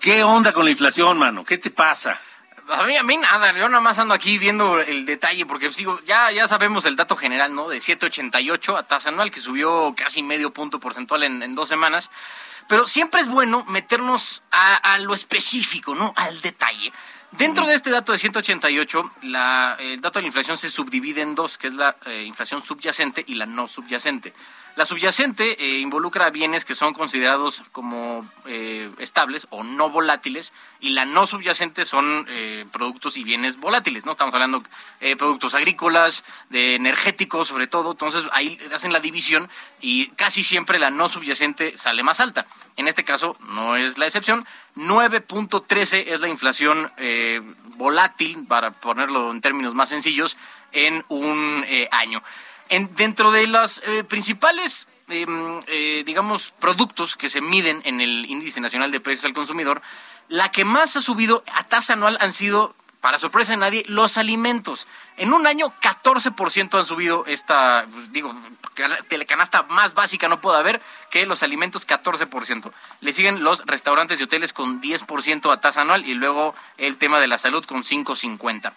[0.00, 1.44] ¿Qué onda con la inflación, mano?
[1.44, 2.20] ¿Qué te pasa?
[2.70, 6.00] A mí, a mí nada, yo nada más ando aquí viendo el detalle, porque sigo,
[6.06, 7.68] ya, ya sabemos el dato general, ¿no?
[7.68, 12.10] De 7.88 a tasa anual, que subió casi medio punto porcentual en, en dos semanas.
[12.68, 16.14] Pero siempre es bueno meternos a, a lo específico, ¿no?
[16.16, 16.92] Al detalle.
[17.32, 21.34] Dentro de este dato de 188, la, el dato de la inflación se subdivide en
[21.34, 24.32] dos, que es la eh, inflación subyacente y la no subyacente.
[24.76, 30.90] La subyacente eh, involucra bienes que son considerados como eh, estables o no volátiles y
[30.90, 34.10] la no subyacente son eh, productos y bienes volátiles, ¿no?
[34.10, 34.64] Estamos hablando
[34.98, 39.48] de productos agrícolas, de energéticos sobre todo, entonces ahí hacen la división
[39.80, 42.44] y casi siempre la no subyacente sale más alta.
[42.76, 44.44] En este caso no es la excepción.
[44.74, 46.90] 9.13 es la inflación
[47.76, 50.36] volátil, para ponerlo en términos más sencillos,
[50.72, 52.24] en un año.
[52.68, 55.26] En, dentro de los eh, principales, eh,
[55.66, 59.82] eh, digamos, productos que se miden en el Índice Nacional de Precios al Consumidor,
[60.28, 64.16] la que más ha subido a tasa anual han sido, para sorpresa de nadie, los
[64.16, 64.86] alimentos.
[65.16, 68.34] En un año, 14% han subido esta, pues, digo,
[69.08, 72.72] telecanasta más básica no puede haber que los alimentos, 14%.
[73.00, 77.20] Le siguen los restaurantes y hoteles con 10% a tasa anual y luego el tema
[77.20, 78.72] de la salud con 5.50.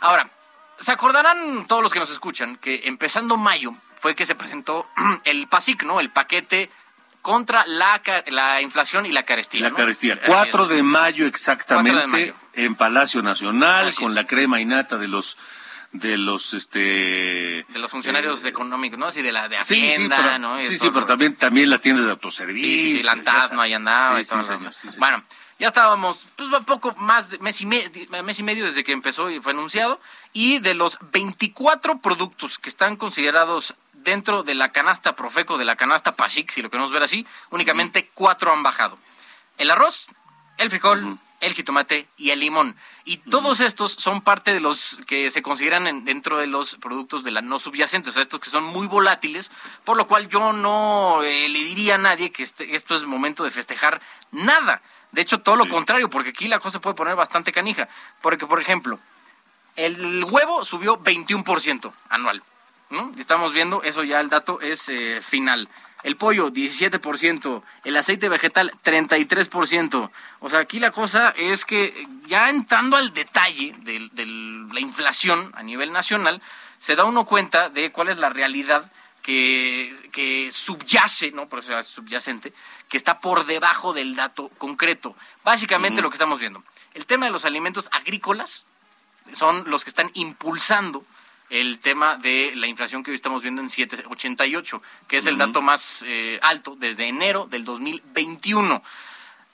[0.00, 0.30] Ahora,
[0.78, 4.86] se acordarán todos los que nos escuchan que empezando mayo fue que se presentó
[5.24, 6.00] el PASIC, ¿no?
[6.00, 6.70] El paquete
[7.22, 9.60] contra la, la inflación y la carestía.
[9.60, 9.76] La ¿no?
[9.76, 10.20] carestía.
[10.24, 12.34] 4 de mayo exactamente 4 de mayo.
[12.54, 14.14] en Palacio Nacional Así con es.
[14.14, 15.36] la crema innata de los
[15.92, 16.78] de los este
[17.66, 19.06] de los funcionarios económicos, ¿no?
[19.06, 20.60] Así de la de Sí, sí, Hacienda, pero, ¿no?
[20.60, 22.68] Y sí, sí, pero también, también las tiendas de autoservicio.
[22.68, 24.98] Sí, sí, sí, Lantas, no ahí andaba y Sí, todo sí, sí.
[24.98, 25.24] Bueno,
[25.58, 27.90] ya estábamos, pues poco más de mes y, medio,
[28.22, 30.00] mes y medio desde que empezó y fue anunciado.
[30.32, 35.76] Y de los 24 productos que están considerados dentro de la canasta Profeco, de la
[35.76, 38.98] canasta PASIC, si lo queremos ver así, únicamente cuatro han bajado.
[39.58, 40.06] El arroz,
[40.58, 42.76] el frijol, el jitomate y el limón.
[43.04, 47.24] Y todos estos son parte de los que se consideran en- dentro de los productos
[47.24, 49.50] de la no subyacente, o sea, estos que son muy volátiles,
[49.84, 53.42] por lo cual yo no eh, le diría a nadie que este- esto es momento
[53.44, 54.82] de festejar nada.
[55.12, 57.88] De hecho, todo lo contrario, porque aquí la cosa se puede poner bastante canija.
[58.20, 58.98] Porque, por ejemplo,
[59.76, 62.42] el huevo subió 21% anual.
[62.90, 63.12] ¿no?
[63.18, 65.68] Estamos viendo, eso ya el dato es eh, final.
[66.04, 67.62] El pollo, 17%.
[67.84, 70.10] El aceite vegetal, 33%.
[70.40, 74.26] O sea, aquí la cosa es que ya entrando al detalle de, de
[74.72, 76.40] la inflación a nivel nacional,
[76.78, 78.90] se da uno cuenta de cuál es la realidad
[79.28, 81.50] que, que subyace, ¿no?
[81.50, 82.54] Por eso es subyacente,
[82.88, 85.14] que está por debajo del dato concreto.
[85.44, 86.64] Básicamente lo que estamos viendo.
[86.94, 88.64] El tema de los alimentos agrícolas
[89.34, 91.04] son los que están impulsando
[91.50, 95.60] el tema de la inflación que hoy estamos viendo en 7.88, que es el dato
[95.60, 98.82] más eh, alto desde enero del 2021.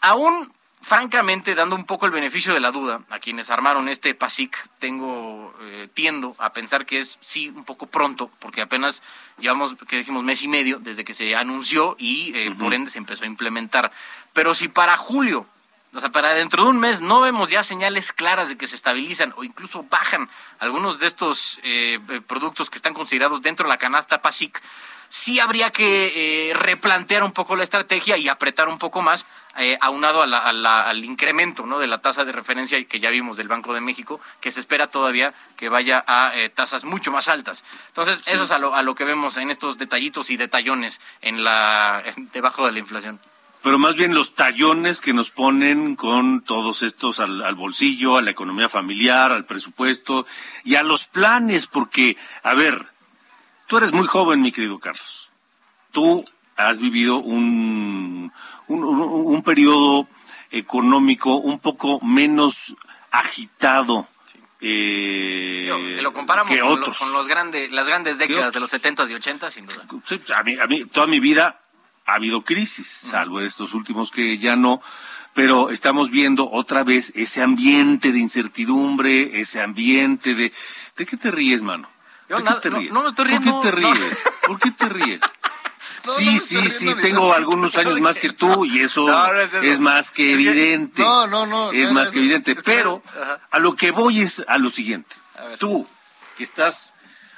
[0.02, 0.52] Aún,
[0.84, 5.54] francamente, dando un poco el beneficio de la duda a quienes armaron este PASIC, tengo,
[5.62, 9.02] eh, tiendo a pensar que es sí un poco pronto, porque apenas
[9.38, 12.98] llevamos, que dijimos, mes y medio desde que se anunció y eh, por ende se
[12.98, 13.90] empezó a implementar.
[14.32, 15.46] Pero si para julio
[15.94, 18.74] o sea, para dentro de un mes no vemos ya señales claras de que se
[18.74, 23.70] estabilizan o incluso bajan algunos de estos eh, eh, productos que están considerados dentro de
[23.70, 24.60] la canasta PASIC,
[25.08, 29.26] sí habría que eh, replantear un poco la estrategia y apretar un poco más,
[29.58, 31.78] eh, aunado a la- a la- al incremento ¿no?
[31.78, 34.86] de la tasa de referencia que ya vimos del Banco de México, que se espera
[34.88, 37.64] todavía que vaya a eh, tasas mucho más altas.
[37.88, 41.44] Entonces, eso es a lo, a lo que vemos en estos detallitos y detallones en
[41.44, 43.20] la, en- debajo de la inflación.
[43.62, 48.22] Pero más bien los tallones que nos ponen con todos estos al, al bolsillo, a
[48.22, 50.26] la economía familiar, al presupuesto
[50.64, 52.86] y a los planes, porque, a ver,
[53.66, 55.30] tú eres muy joven, mi querido Carlos.
[55.92, 58.30] Tú has vivido un,
[58.68, 59.00] un, un-
[59.35, 60.09] un periodo
[60.50, 62.74] económico un poco menos
[63.11, 64.09] agitado.
[64.61, 66.98] eh, Digo, si lo comparamos que con, lo- otros.
[66.98, 69.85] con los grandes, las grandes décadas de los 70s y 80s, sin duda.
[70.05, 71.61] Sí, pues, a mí, a mí, toda mi vida
[72.07, 74.81] ha habido crisis, salvo estos últimos que ya no,
[75.35, 80.53] pero estamos viendo otra vez ese ambiente de incertidumbre, ese ambiente de...
[80.96, 81.88] ¿De qué te ríes, mano?
[82.29, 82.92] Yo ¿De nada- qué te no- ríes?
[82.92, 83.92] no me estoy riendo, ¿Por qué te no.
[83.94, 84.18] ríes?
[84.46, 85.20] ¿Por qué te ríes?
[86.16, 89.06] Sí, sí, sí, tengo algunos años más que tú y eso,
[89.62, 91.02] es más que evidente.
[91.02, 92.54] no, no, no, Es más que evidente.
[92.64, 93.02] Pero
[93.50, 95.14] a lo que voy es a lo siguiente.
[95.58, 95.86] Tú,
[96.36, 96.92] que estás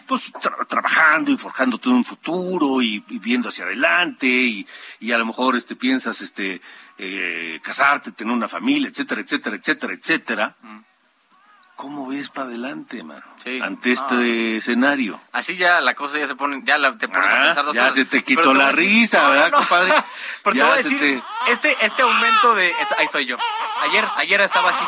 [0.07, 4.67] pues tra- trabajando y forjando todo un futuro y, y viendo hacia adelante y,
[5.01, 6.61] y a lo mejor este piensas este
[6.99, 10.57] eh, casarte, tener una familia, etcétera, etcétera, etcétera, etcétera.
[11.77, 13.23] ¿Cómo ves para adelante, mano?
[13.45, 13.61] Sí.
[13.63, 15.21] Ante este escenario.
[15.33, 17.75] Así ya la cosa ya se pone, ya la- te pones a Ah, pensar dos
[17.75, 17.95] ya cosas.
[17.95, 19.57] se te quitó Pero la a decir- risa, No, ¿verdad, no.
[19.59, 19.93] compadre?
[20.43, 23.37] Pero te Ya voy a decir, te- este, este aumento de, esta- ahí estoy yo.
[23.83, 24.85] Ayer, ayer estaba así.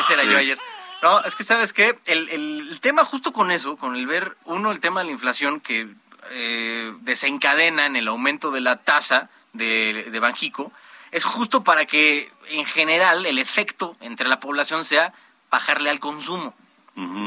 [0.00, 0.30] Ese era Sí.
[0.30, 0.58] yo ayer.
[1.02, 4.34] No, es que sabes qué, el, el, el tema justo con eso, con el ver,
[4.46, 5.88] uno, el tema de la inflación que
[6.30, 10.72] eh, desencadena en el aumento de la tasa de, de Banjico,
[11.12, 15.12] es justo para que en general el efecto entre la población sea
[15.54, 16.52] bajarle al consumo.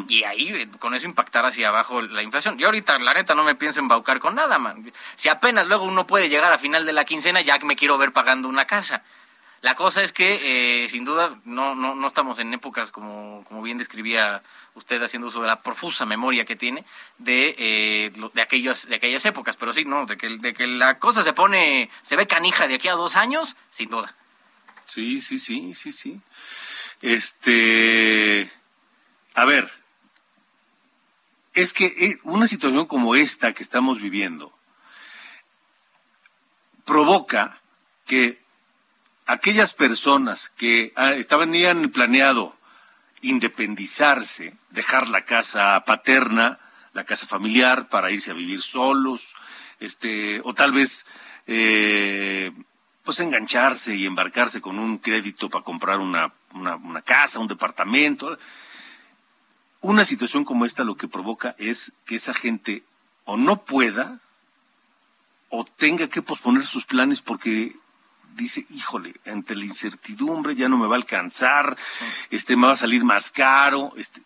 [0.08, 2.58] Y ahí eh, con eso impactar hacia abajo la inflación.
[2.58, 4.92] Yo ahorita, la neta, no me pienso embaucar con nada, man.
[5.16, 8.12] Si apenas luego uno puede llegar a final de la quincena, ya me quiero ver
[8.14, 9.04] pagando una casa.
[9.62, 13.62] La cosa es que, eh, sin duda, no, no, no estamos en épocas, como, como
[13.62, 14.42] bien describía
[14.76, 16.86] usted haciendo uso de la profusa memoria que tiene,
[17.18, 19.58] de, eh, de, aquellos, de aquellas épocas.
[19.58, 22.76] Pero sí, no, de que, de que la cosa se pone, se ve canija de
[22.76, 24.14] aquí a dos años, sin duda.
[24.86, 26.22] Sí, sí, sí, sí, sí.
[27.02, 28.52] Este,
[29.34, 29.72] a ver,
[31.54, 34.52] es que eh, una situación como esta que estamos viviendo
[36.86, 37.60] provoca
[38.06, 38.40] que
[39.26, 42.56] aquellas personas que ah, estaban habían planeado
[43.22, 46.60] independizarse, dejar la casa paterna,
[46.94, 49.36] la casa familiar para irse a vivir solos,
[49.80, 51.06] este, o tal vez
[51.46, 52.52] eh,
[53.04, 58.38] pues engancharse y embarcarse con un crédito para comprar una, una, una casa, un departamento.
[59.82, 62.84] Una situación como esta lo que provoca es que esa gente
[63.26, 64.20] o no pueda
[65.50, 67.76] o tenga que posponer sus planes porque
[68.38, 71.78] dice, híjole, ante la incertidumbre ya no me va a alcanzar,
[72.30, 74.22] este me va a salir más caro, este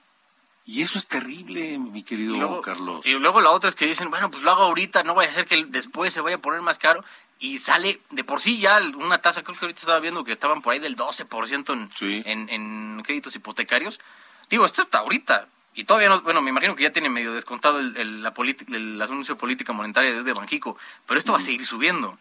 [0.66, 3.06] Y eso es terrible, mi querido Carlos.
[3.06, 5.34] Y luego la otra es que dicen, bueno, pues lo hago ahorita, no vaya a
[5.34, 7.04] ser que después se vaya a poner más caro.
[7.42, 10.62] Y sale de por sí ya una tasa, creo que ahorita estaba viendo que estaban
[10.62, 11.90] por ahí del 12% en,
[12.28, 14.00] en, en créditos hipotecarios.
[14.48, 15.48] Digo, esto está ahorita.
[15.74, 19.34] Y todavía no, bueno, me imagino que ya tiene medio descontado el, la el anuncio
[19.34, 20.78] de política monetaria de, Banjico,
[21.08, 22.16] pero esto va a seguir subiendo.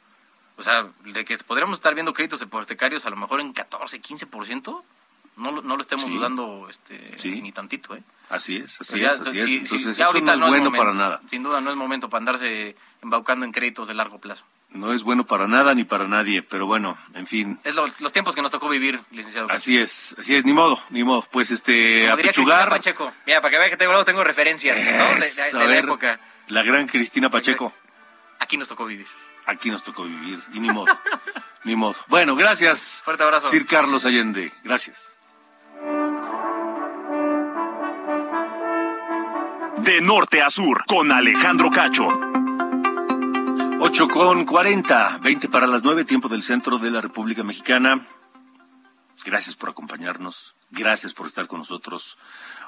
[0.56, 4.82] O sea, de que podríamos estar viendo créditos hipotecarios a lo mejor en 14, 15%,
[5.36, 8.02] no, no lo estemos dudando este, ni tantito, ¿eh?
[8.30, 9.46] Así es, así es, así es.
[9.46, 11.20] Entonces, ya ahorita no es bueno para nada.
[11.26, 14.44] Sin duda no es momento para andarse embaucando en créditos de largo plazo.
[14.72, 17.58] No es bueno para nada ni para nadie, pero bueno, en fin.
[17.64, 19.50] Es los tiempos que nos tocó vivir, licenciado.
[19.50, 21.26] Así es, así es, ni modo, ni modo.
[21.32, 22.68] Pues este, Como apechugar.
[22.68, 23.12] Pacheco.
[23.26, 25.58] Mira, para que vea que tengo, tengo referencias, ¿no?
[25.58, 26.20] De, la época.
[26.48, 27.72] La gran Cristina Pacheco.
[28.38, 29.08] Aquí nos tocó vivir.
[29.46, 30.96] Aquí nos tocó vivir, y ni modo,
[31.64, 31.96] ni modo.
[32.06, 33.02] Bueno, gracias.
[33.04, 33.48] Fuerte abrazo.
[33.48, 35.16] Sir Carlos Allende, gracias.
[39.78, 42.29] De norte a sur, con Alejandro Cacho.
[43.82, 48.04] 8 con 40, 20 para las 9, tiempo del centro de la República Mexicana.
[49.24, 52.18] Gracias por acompañarnos, gracias por estar con nosotros.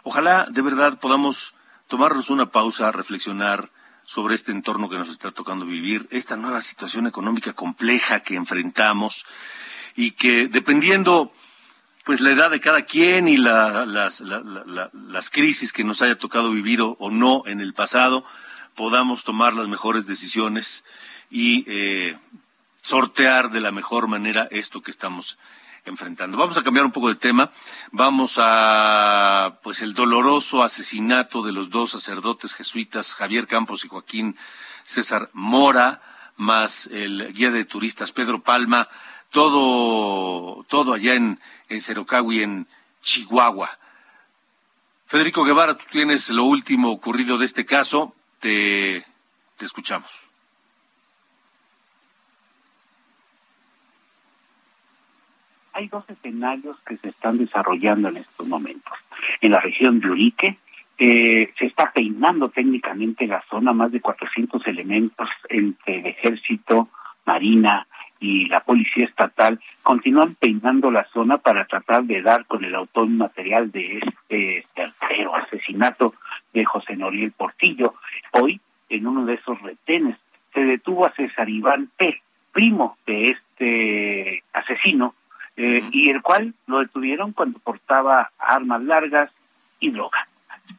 [0.05, 1.53] Ojalá de verdad podamos
[1.87, 3.69] tomarnos una pausa, reflexionar
[4.07, 9.27] sobre este entorno que nos está tocando vivir, esta nueva situación económica compleja que enfrentamos
[9.95, 11.31] y que dependiendo
[12.05, 16.81] pues la edad de cada quien y las, las crisis que nos haya tocado vivir
[16.81, 18.25] o no en el pasado,
[18.75, 20.85] podamos tomar las mejores decisiones
[21.31, 22.19] y eh,
[22.83, 25.39] sortear de la mejor manera esto que estamos
[25.85, 26.37] enfrentando.
[26.37, 27.51] Vamos a cambiar un poco de tema.
[27.91, 34.37] Vamos a, pues, el doloroso asesinato de los dos sacerdotes jesuitas, Javier Campos y Joaquín
[34.85, 36.03] César Mora,
[36.37, 38.89] más el guía de turistas Pedro Palma,
[39.31, 42.67] todo, todo allá en, en en
[43.03, 43.71] Chihuahua.
[45.07, 49.05] Federico Guevara, tú tienes lo último ocurrido de este caso te,
[49.61, 50.29] escuchamos.
[55.73, 58.93] Hay dos escenarios que se están desarrollando en estos momentos.
[59.41, 60.59] En la región de Urique
[60.99, 66.89] eh, se está peinando técnicamente la zona, más de 400 elementos entre el ejército,
[67.25, 67.87] marina
[68.19, 73.09] y la policía estatal continúan peinando la zona para tratar de dar con el autor
[73.09, 76.15] material de este tercero asesinato
[76.53, 77.95] de José Noriel Portillo.
[78.33, 80.17] Hoy, en uno de esos retenes,
[80.53, 82.21] se detuvo a César Iván P.,
[82.53, 85.15] primo de este asesino,
[85.57, 89.31] eh, y el cual lo detuvieron cuando portaba armas largas
[89.81, 90.27] y droga.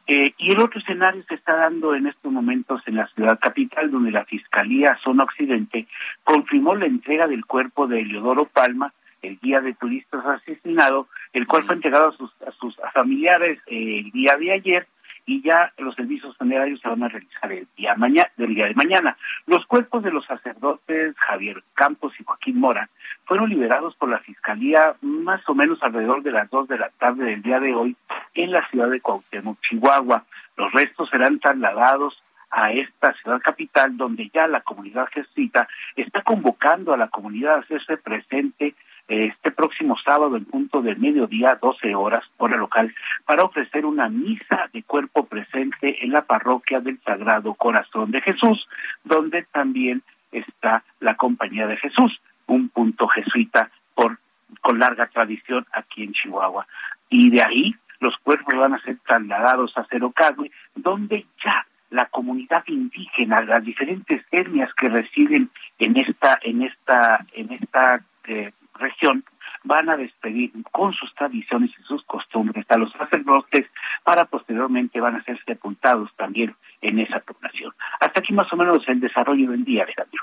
[0.06, 3.90] Eh, y el otro escenario se está dando en estos momentos en la ciudad capital,
[3.90, 5.86] donde la Fiscalía Zona Occidente
[6.22, 11.64] confirmó la entrega del cuerpo de Eleodoro Palma, el guía de turistas asesinado, el cual
[11.64, 14.86] fue entregado a sus, a sus familiares eh, el día de ayer
[15.26, 18.74] y ya los servicios funerarios se van a realizar el día, mañana, del día de
[18.74, 19.16] mañana.
[19.46, 22.88] Los cuerpos de los sacerdotes Javier Campos y Joaquín Mora
[23.24, 27.24] fueron liberados por la Fiscalía más o menos alrededor de las dos de la tarde
[27.24, 27.96] del día de hoy
[28.34, 30.24] en la ciudad de Cuauhtémoc, Chihuahua.
[30.56, 36.92] Los restos serán trasladados a esta ciudad capital donde ya la comunidad jesuita está convocando
[36.92, 38.74] a la comunidad a hacerse presente
[39.08, 42.94] este próximo sábado en punto del mediodía, 12 horas, hora local,
[43.26, 48.66] para ofrecer una misa de cuerpo presente en la parroquia del Sagrado Corazón de Jesús,
[49.04, 50.02] donde también
[50.32, 54.18] está la Compañía de Jesús, un punto jesuita por,
[54.60, 56.66] con larga tradición aquí en Chihuahua.
[57.10, 62.64] Y de ahí los cuerpos van a ser trasladados a Cerocagüe, donde ya la comunidad
[62.66, 68.52] indígena, las diferentes etnias que residen en esta, en esta, en esta eh,
[68.84, 69.24] región
[69.64, 73.66] van a despedir con sus tradiciones y sus costumbres a los sacerdotes
[74.04, 77.72] para posteriormente van a ser sepultados también en esa población.
[78.00, 80.22] Hasta aquí más o menos el desarrollo del día, Alejandro.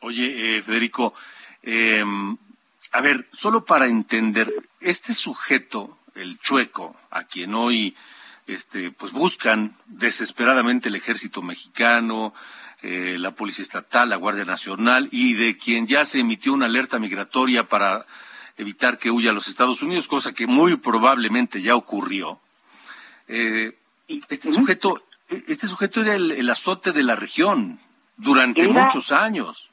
[0.00, 1.14] Oye, eh, Federico,
[1.62, 2.36] em,
[2.92, 7.96] a ver, solo para entender, este sujeto, el chueco, a quien hoy
[8.46, 12.32] este, pues buscan desesperadamente el ejército mexicano,
[12.82, 16.98] eh, la Policía Estatal, la Guardia Nacional y de quien ya se emitió una alerta
[16.98, 18.06] migratoria para
[18.58, 22.38] evitar que huya a los Estados Unidos, cosa que muy probablemente ya ocurrió.
[23.28, 23.74] Eh,
[24.28, 27.80] este sujeto, este sujeto era el, azote de la región
[28.16, 29.70] durante muchos años.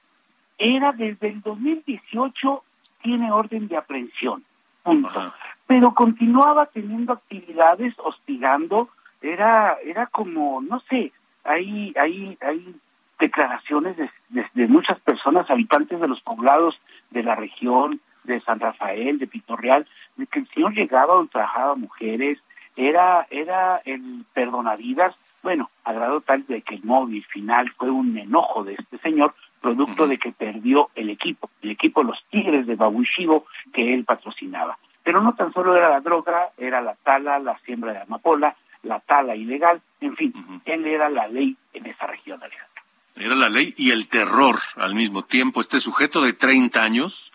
[0.57, 2.63] Era desde el 2018
[3.01, 4.43] tiene orden de aprehensión,
[4.81, 5.33] punto.
[5.67, 8.89] Pero continuaba teniendo actividades hostigando,
[9.21, 11.11] era era como no sé,
[11.43, 12.75] hay hay hay
[13.23, 16.77] declaraciones de, muchas personas, habitantes de los poblados
[17.11, 22.39] de la región, de San Rafael, de Pitorreal, de que el señor llegaba, ultrajaba mujeres,
[22.75, 28.17] era, era el perdonavidas, bueno, a grado tal de que el móvil final fue un
[28.17, 32.75] enojo de este señor, producto de que perdió el equipo, el equipo Los Tigres de
[32.75, 34.77] Babushibo que él patrocinaba.
[35.03, 38.99] Pero no tan solo era la droga, era la tala, la siembra de amapola, la
[38.99, 40.33] tala ilegal, en fin,
[40.65, 42.72] él era la ley en esa región, Alejandro.
[43.15, 45.61] Era la ley y el terror al mismo tiempo.
[45.61, 47.31] Este sujeto de 30 años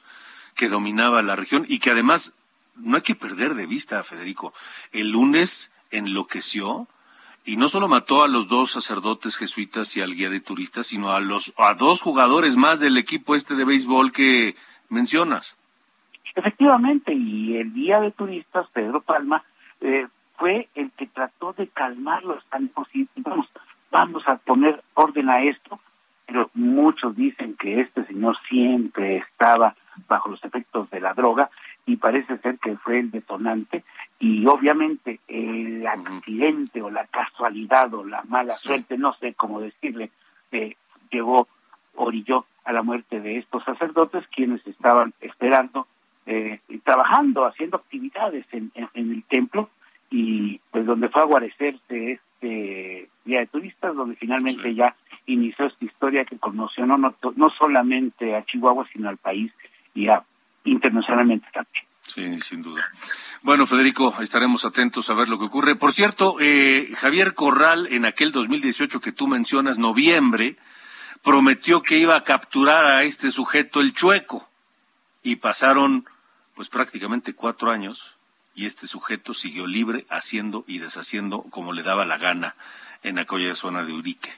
[0.57, 2.33] que dominaba la región y que además
[2.77, 4.53] no hay que perder de vista, Federico.
[4.93, 6.89] El lunes enloqueció
[7.45, 11.13] y no solo mató a los dos sacerdotes jesuitas y al guía de turistas, sino
[11.13, 14.57] a los a dos jugadores más del equipo este de béisbol que
[14.89, 15.57] mencionas.
[16.35, 19.43] Efectivamente, y el guía de turistas, Pedro Palma,
[19.81, 20.07] eh,
[20.37, 23.49] fue el que trató de calmarlos, vamos,
[23.91, 25.79] vamos a poner orden a esto,
[26.27, 29.75] pero muchos dicen que este señor siempre estaba
[30.07, 31.51] bajo los efectos de la droga
[31.87, 33.83] y parece ser que fue el detonante
[34.21, 40.11] y obviamente el accidente o la casualidad o la mala suerte, no sé cómo decirle,
[40.53, 40.77] eh,
[41.11, 41.49] llevó,
[41.95, 45.87] orilló a la muerte de estos sacerdotes quienes estaban esperando,
[46.27, 49.71] eh, trabajando, haciendo actividades en, el templo
[50.11, 54.95] y pues donde fue a guarecerse este día de turistas, donde finalmente ya
[55.27, 59.53] inició esta historia que conmocionó no, no solamente a Chihuahua, sino al país
[59.95, 60.23] y a
[60.65, 61.85] internacionalmente también.
[62.03, 62.91] Sí, sin duda.
[63.43, 65.77] Bueno, Federico, estaremos atentos a ver lo que ocurre.
[65.77, 70.57] Por cierto, eh, Javier Corral, en aquel 2018 que tú mencionas, noviembre,
[71.23, 74.49] prometió que iba a capturar a este sujeto, el chueco.
[75.23, 76.07] Y pasaron,
[76.55, 78.17] pues prácticamente cuatro años,
[78.59, 82.57] y este sujeto siguió libre, haciendo y deshaciendo como le daba la gana
[83.05, 84.33] en aquella zona de Urique.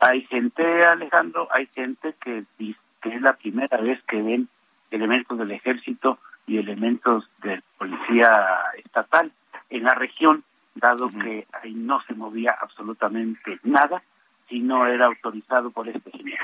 [0.00, 4.48] Hay gente, Alejandro, hay gente que dice que es la primera vez que ven
[4.90, 9.32] elementos del ejército y elementos de policía estatal
[9.68, 10.42] en la región,
[10.74, 14.02] dado que ahí no se movía absolutamente nada
[14.48, 16.38] si no era autorizado por este señor.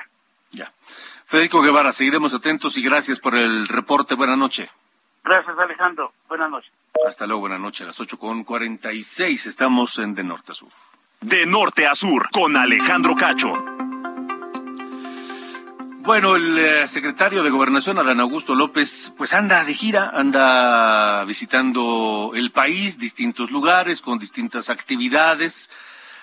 [0.51, 0.71] Ya.
[1.25, 4.15] Federico Guevara, seguiremos atentos y gracias por el reporte.
[4.15, 4.69] Buenas noches.
[5.25, 6.13] Gracias, Alejandro.
[6.29, 6.71] Buenas noches.
[7.07, 7.83] Hasta luego, buenas noches.
[7.83, 10.69] A las 8 con 46 estamos en De Norte a Sur.
[11.21, 13.53] De Norte a Sur con Alejandro Cacho.
[16.01, 22.33] Bueno, el eh, secretario de Gobernación, Adán Augusto López, pues anda de gira, anda visitando
[22.35, 25.71] el país, distintos lugares, con distintas actividades.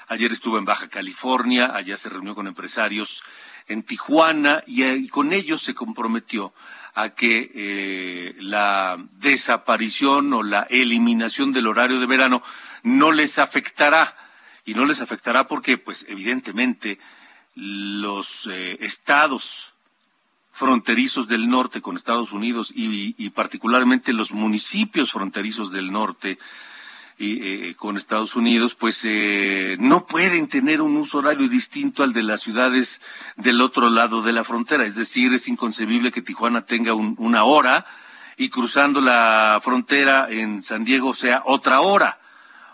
[0.07, 3.23] Ayer estuvo en Baja California, allá se reunió con empresarios
[3.67, 6.53] en Tijuana y, eh, con ellos se comprometió
[6.93, 12.43] a que eh, la desaparición o la eliminación del horario de verano
[12.83, 14.15] no les afectará.
[14.63, 16.99] Y no les afectará porque, pues, evidentemente,
[17.55, 18.47] los
[18.79, 19.71] estados
[20.51, 26.37] fronterizos del norte con Estados Unidos y, particularmente los municipios fronterizos del norte
[27.21, 32.13] y, eh, con Estados Unidos, pues eh, no pueden tener un uso horario distinto al
[32.13, 32.99] de las ciudades
[33.35, 34.87] del otro lado de la frontera.
[34.87, 37.85] Es decir, es inconcebible que Tijuana tenga una hora
[38.37, 42.17] y cruzando la frontera en San Diego sea otra hora.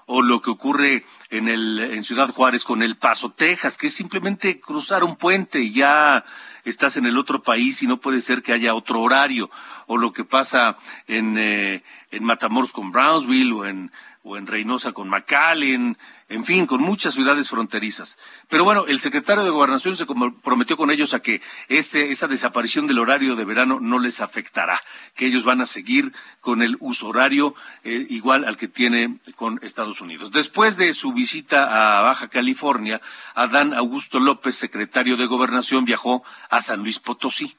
[0.05, 3.93] O lo que ocurre en, el, en Ciudad Juárez con El Paso, Texas, que es
[3.93, 6.23] simplemente cruzar un puente y ya
[6.63, 9.49] estás en el otro país y no puede ser que haya otro horario,
[9.87, 10.77] o lo que pasa
[11.07, 13.91] en, eh, en Matamoros con Brownsville o en,
[14.27, 15.97] o en Reynosa con McAllen,
[16.27, 18.19] en fin, con muchas ciudades fronterizas.
[18.49, 22.87] Pero bueno, el secretario de Gobernación se comprometió con ellos a que ese, esa desaparición
[22.87, 24.81] del horario de verano no les afectará,
[25.15, 26.11] que ellos van a seguir
[26.41, 27.55] con el uso horario
[27.85, 30.31] eh, igual al que tiene con Estados Unidos.
[30.31, 33.01] Después de su visita a Baja California,
[33.33, 37.55] Adán Augusto López, secretario de Gobernación, viajó a San Luis Potosí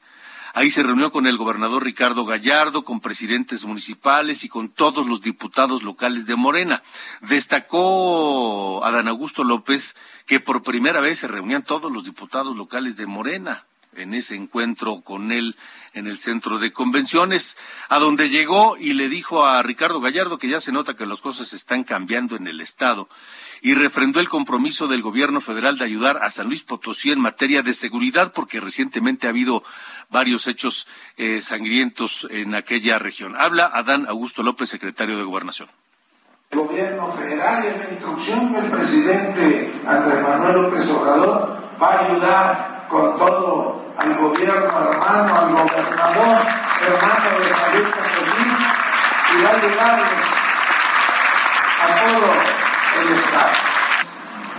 [0.53, 5.21] Ahí se reunió con el gobernador Ricardo Gallardo, con presidentes municipales y con todos los
[5.21, 6.81] diputados locales de Morena.
[7.21, 9.95] Destacó Adán Augusto López
[10.25, 15.01] que por primera vez se reunían todos los diputados locales de Morena en ese encuentro
[15.01, 15.55] con él
[15.93, 17.57] en el centro de convenciones,
[17.89, 21.21] a donde llegó y le dijo a Ricardo Gallardo que ya se nota que las
[21.21, 23.09] cosas están cambiando en el Estado
[23.61, 27.61] y refrendó el compromiso del gobierno federal de ayudar a San Luis Potosí en materia
[27.61, 29.63] de seguridad, porque recientemente ha habido
[30.09, 30.87] varios hechos
[31.17, 33.35] eh, sangrientos en aquella región.
[33.37, 35.69] Habla Adán Augusto López, secretario de Gobernación.
[36.51, 42.87] El gobierno federal y la instrucción del presidente Andrés Manuel López Obrador va a ayudar
[42.89, 46.47] con todo al gobierno hermano, al gobernador
[46.81, 48.49] hermano de San Luis Potosí
[49.29, 50.09] y va a ayudarles
[51.81, 52.68] a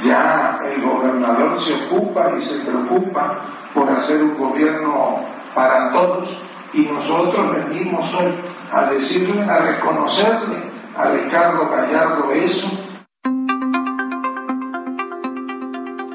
[0.02, 3.38] ya el gobernador se ocupa y se preocupa
[3.74, 5.24] por hacer un gobierno
[5.54, 6.28] para todos
[6.72, 8.32] y nosotros venimos hoy
[8.72, 12.68] a decirle, a reconocerle a Ricardo Gallardo eso.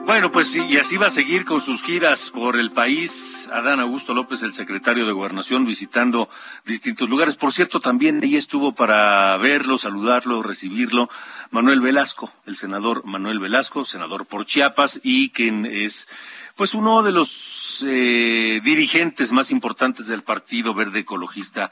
[0.05, 3.49] Bueno, pues y así va a seguir con sus giras por el país.
[3.51, 6.29] Adán Augusto López, el secretario de Gobernación, visitando
[6.63, 7.35] distintos lugares.
[7.35, 11.09] Por cierto, también ella estuvo para verlo, saludarlo, recibirlo,
[11.49, 16.07] Manuel Velasco, el senador Manuel Velasco, senador por Chiapas, y quien es
[16.55, 21.71] pues uno de los eh, dirigentes más importantes del Partido Verde Ecologista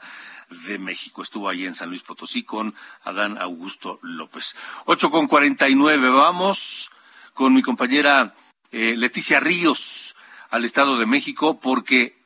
[0.66, 1.22] de México.
[1.22, 2.74] Estuvo ahí en San Luis Potosí con
[3.04, 4.56] Adán Augusto López.
[4.86, 6.10] Ocho con cuarenta y nueve.
[6.10, 6.90] Vamos
[7.34, 8.34] con mi compañera
[8.70, 10.16] eh, Leticia Ríos
[10.50, 12.16] al Estado de México porque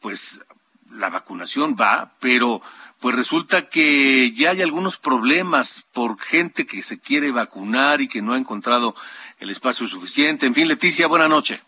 [0.00, 0.40] pues
[0.90, 2.60] la vacunación va, pero
[3.00, 8.22] pues resulta que ya hay algunos problemas por gente que se quiere vacunar y que
[8.22, 8.94] no ha encontrado
[9.38, 10.46] el espacio suficiente.
[10.46, 11.62] En fin, Leticia, buena noche.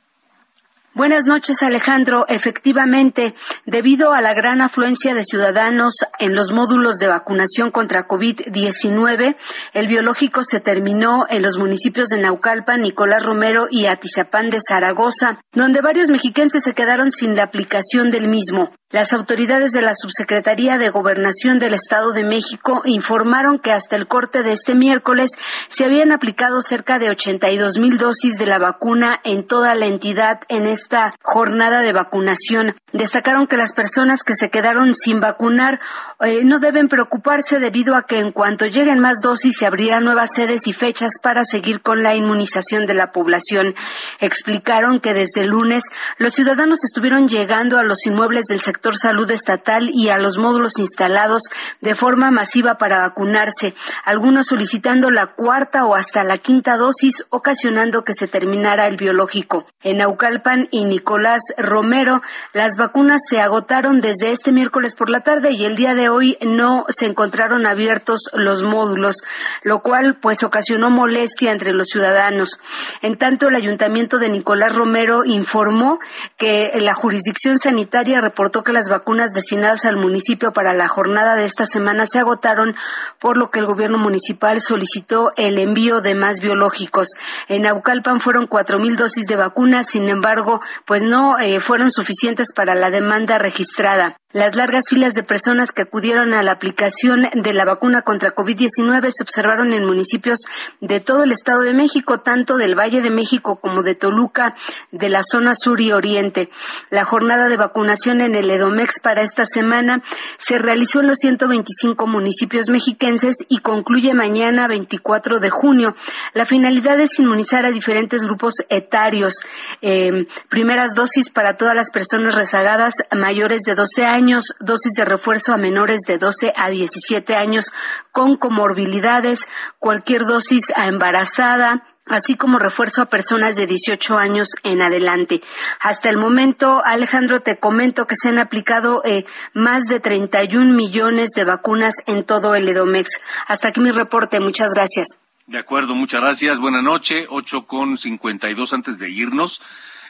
[0.97, 2.25] Buenas noches, Alejandro.
[2.27, 3.35] Efectivamente,
[3.67, 9.37] debido a la gran afluencia de ciudadanos en los módulos de vacunación contra COVID-19,
[9.75, 15.39] el biológico se terminó en los municipios de Naucalpan, Nicolás Romero y Atizapán de Zaragoza,
[15.53, 18.71] donde varios mexiquenses se quedaron sin la aplicación del mismo.
[18.91, 24.07] Las autoridades de la Subsecretaría de Gobernación del Estado de México informaron que hasta el
[24.07, 25.33] corte de este miércoles
[25.67, 30.39] se habían aplicado cerca de 82 mil dosis de la vacuna en toda la entidad
[30.49, 32.77] en esta jornada de vacunación.
[32.93, 35.81] Destacaron que las personas que se quedaron sin vacunar
[36.21, 40.33] eh, no deben preocuparse debido a que en cuanto lleguen más dosis se abrirán nuevas
[40.33, 43.75] sedes y fechas para seguir con la inmunización de la población.
[44.21, 45.85] Explicaron que desde lunes
[46.19, 50.37] los ciudadanos estuvieron llegando a los inmuebles del sector sector salud estatal y a los
[50.37, 51.45] módulos instalados
[51.81, 53.75] de forma masiva para vacunarse,
[54.05, 59.65] algunos solicitando la cuarta o hasta la quinta dosis, ocasionando que se terminara el biológico.
[59.83, 62.21] En Naucalpan y Nicolás Romero,
[62.53, 66.37] las vacunas se agotaron desde este miércoles por la tarde y el día de hoy
[66.43, 69.23] no se encontraron abiertos los módulos,
[69.63, 72.61] lo cual pues ocasionó molestia entre los ciudadanos.
[73.01, 75.99] En tanto, el ayuntamiento de Nicolás Romero informó
[76.37, 81.45] que la jurisdicción sanitaria reportó que las vacunas destinadas al municipio para la jornada de
[81.45, 82.75] esta semana se agotaron,
[83.19, 87.09] por lo que el gobierno municipal solicitó el envío de más biológicos.
[87.49, 92.53] En Aucalpan fueron cuatro mil dosis de vacunas, sin embargo, pues no eh, fueron suficientes
[92.55, 94.17] para la demanda registrada.
[94.37, 99.09] Las largas filas de personas que acudieron a la aplicación de la vacuna contra COVID-19
[99.11, 100.41] se observaron en municipios
[100.83, 104.55] de todo el Estado de México, tanto del Valle de México como de Toluca,
[104.93, 106.51] de la zona sur y oriente.
[106.91, 110.03] La jornada de vacunación en el Edomex para esta semana
[110.37, 115.97] se realizó en los 125 municipios mexiquenses y concluye mañana 24 de junio.
[116.35, 119.37] La finalidad es inmunizar a diferentes grupos etarios.
[119.81, 124.26] Eh, primeras dosis para todas las personas rezagadas mayores de 12 años
[124.61, 127.73] dosis de refuerzo a menores de 12 a 17 años
[128.13, 129.49] con comorbilidades,
[129.79, 135.41] cualquier dosis a embarazada, así como refuerzo a personas de 18 años en adelante.
[135.81, 139.25] Hasta el momento, Alejandro, te comento que se han aplicado eh,
[139.55, 143.21] más de 31 millones de vacunas en todo el Edomex.
[143.47, 144.41] Hasta aquí mi reporte.
[144.41, 145.19] Muchas gracias.
[145.47, 146.59] De acuerdo, muchas gracias.
[146.59, 147.27] Buenas noches.
[147.31, 149.61] 8 con 52 antes de irnos.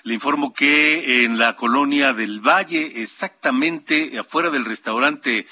[0.07, 5.48] Le informo que en la colonia del Valle, exactamente afuera del restaurante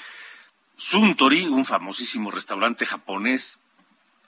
[0.77, 3.59] Suntory, un famosísimo restaurante japonés,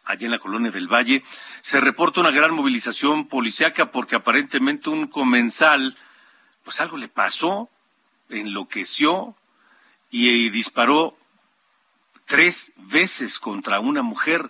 [0.04, 1.24] allá en la colonia del Valle,
[1.62, 5.98] se reporta una gran movilización policiaca porque aparentemente un comensal,
[6.62, 7.70] pues algo le pasó,
[8.30, 9.34] enloqueció
[10.12, 11.18] y disparó
[12.26, 14.50] tres veces contra una mujer.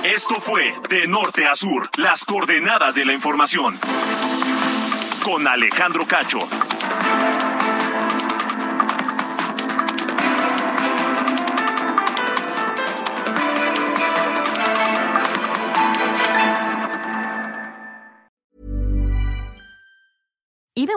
[0.03, 3.79] Esto fue De Norte a Sur, las coordenadas de la información.
[5.23, 6.39] Con Alejandro Cacho.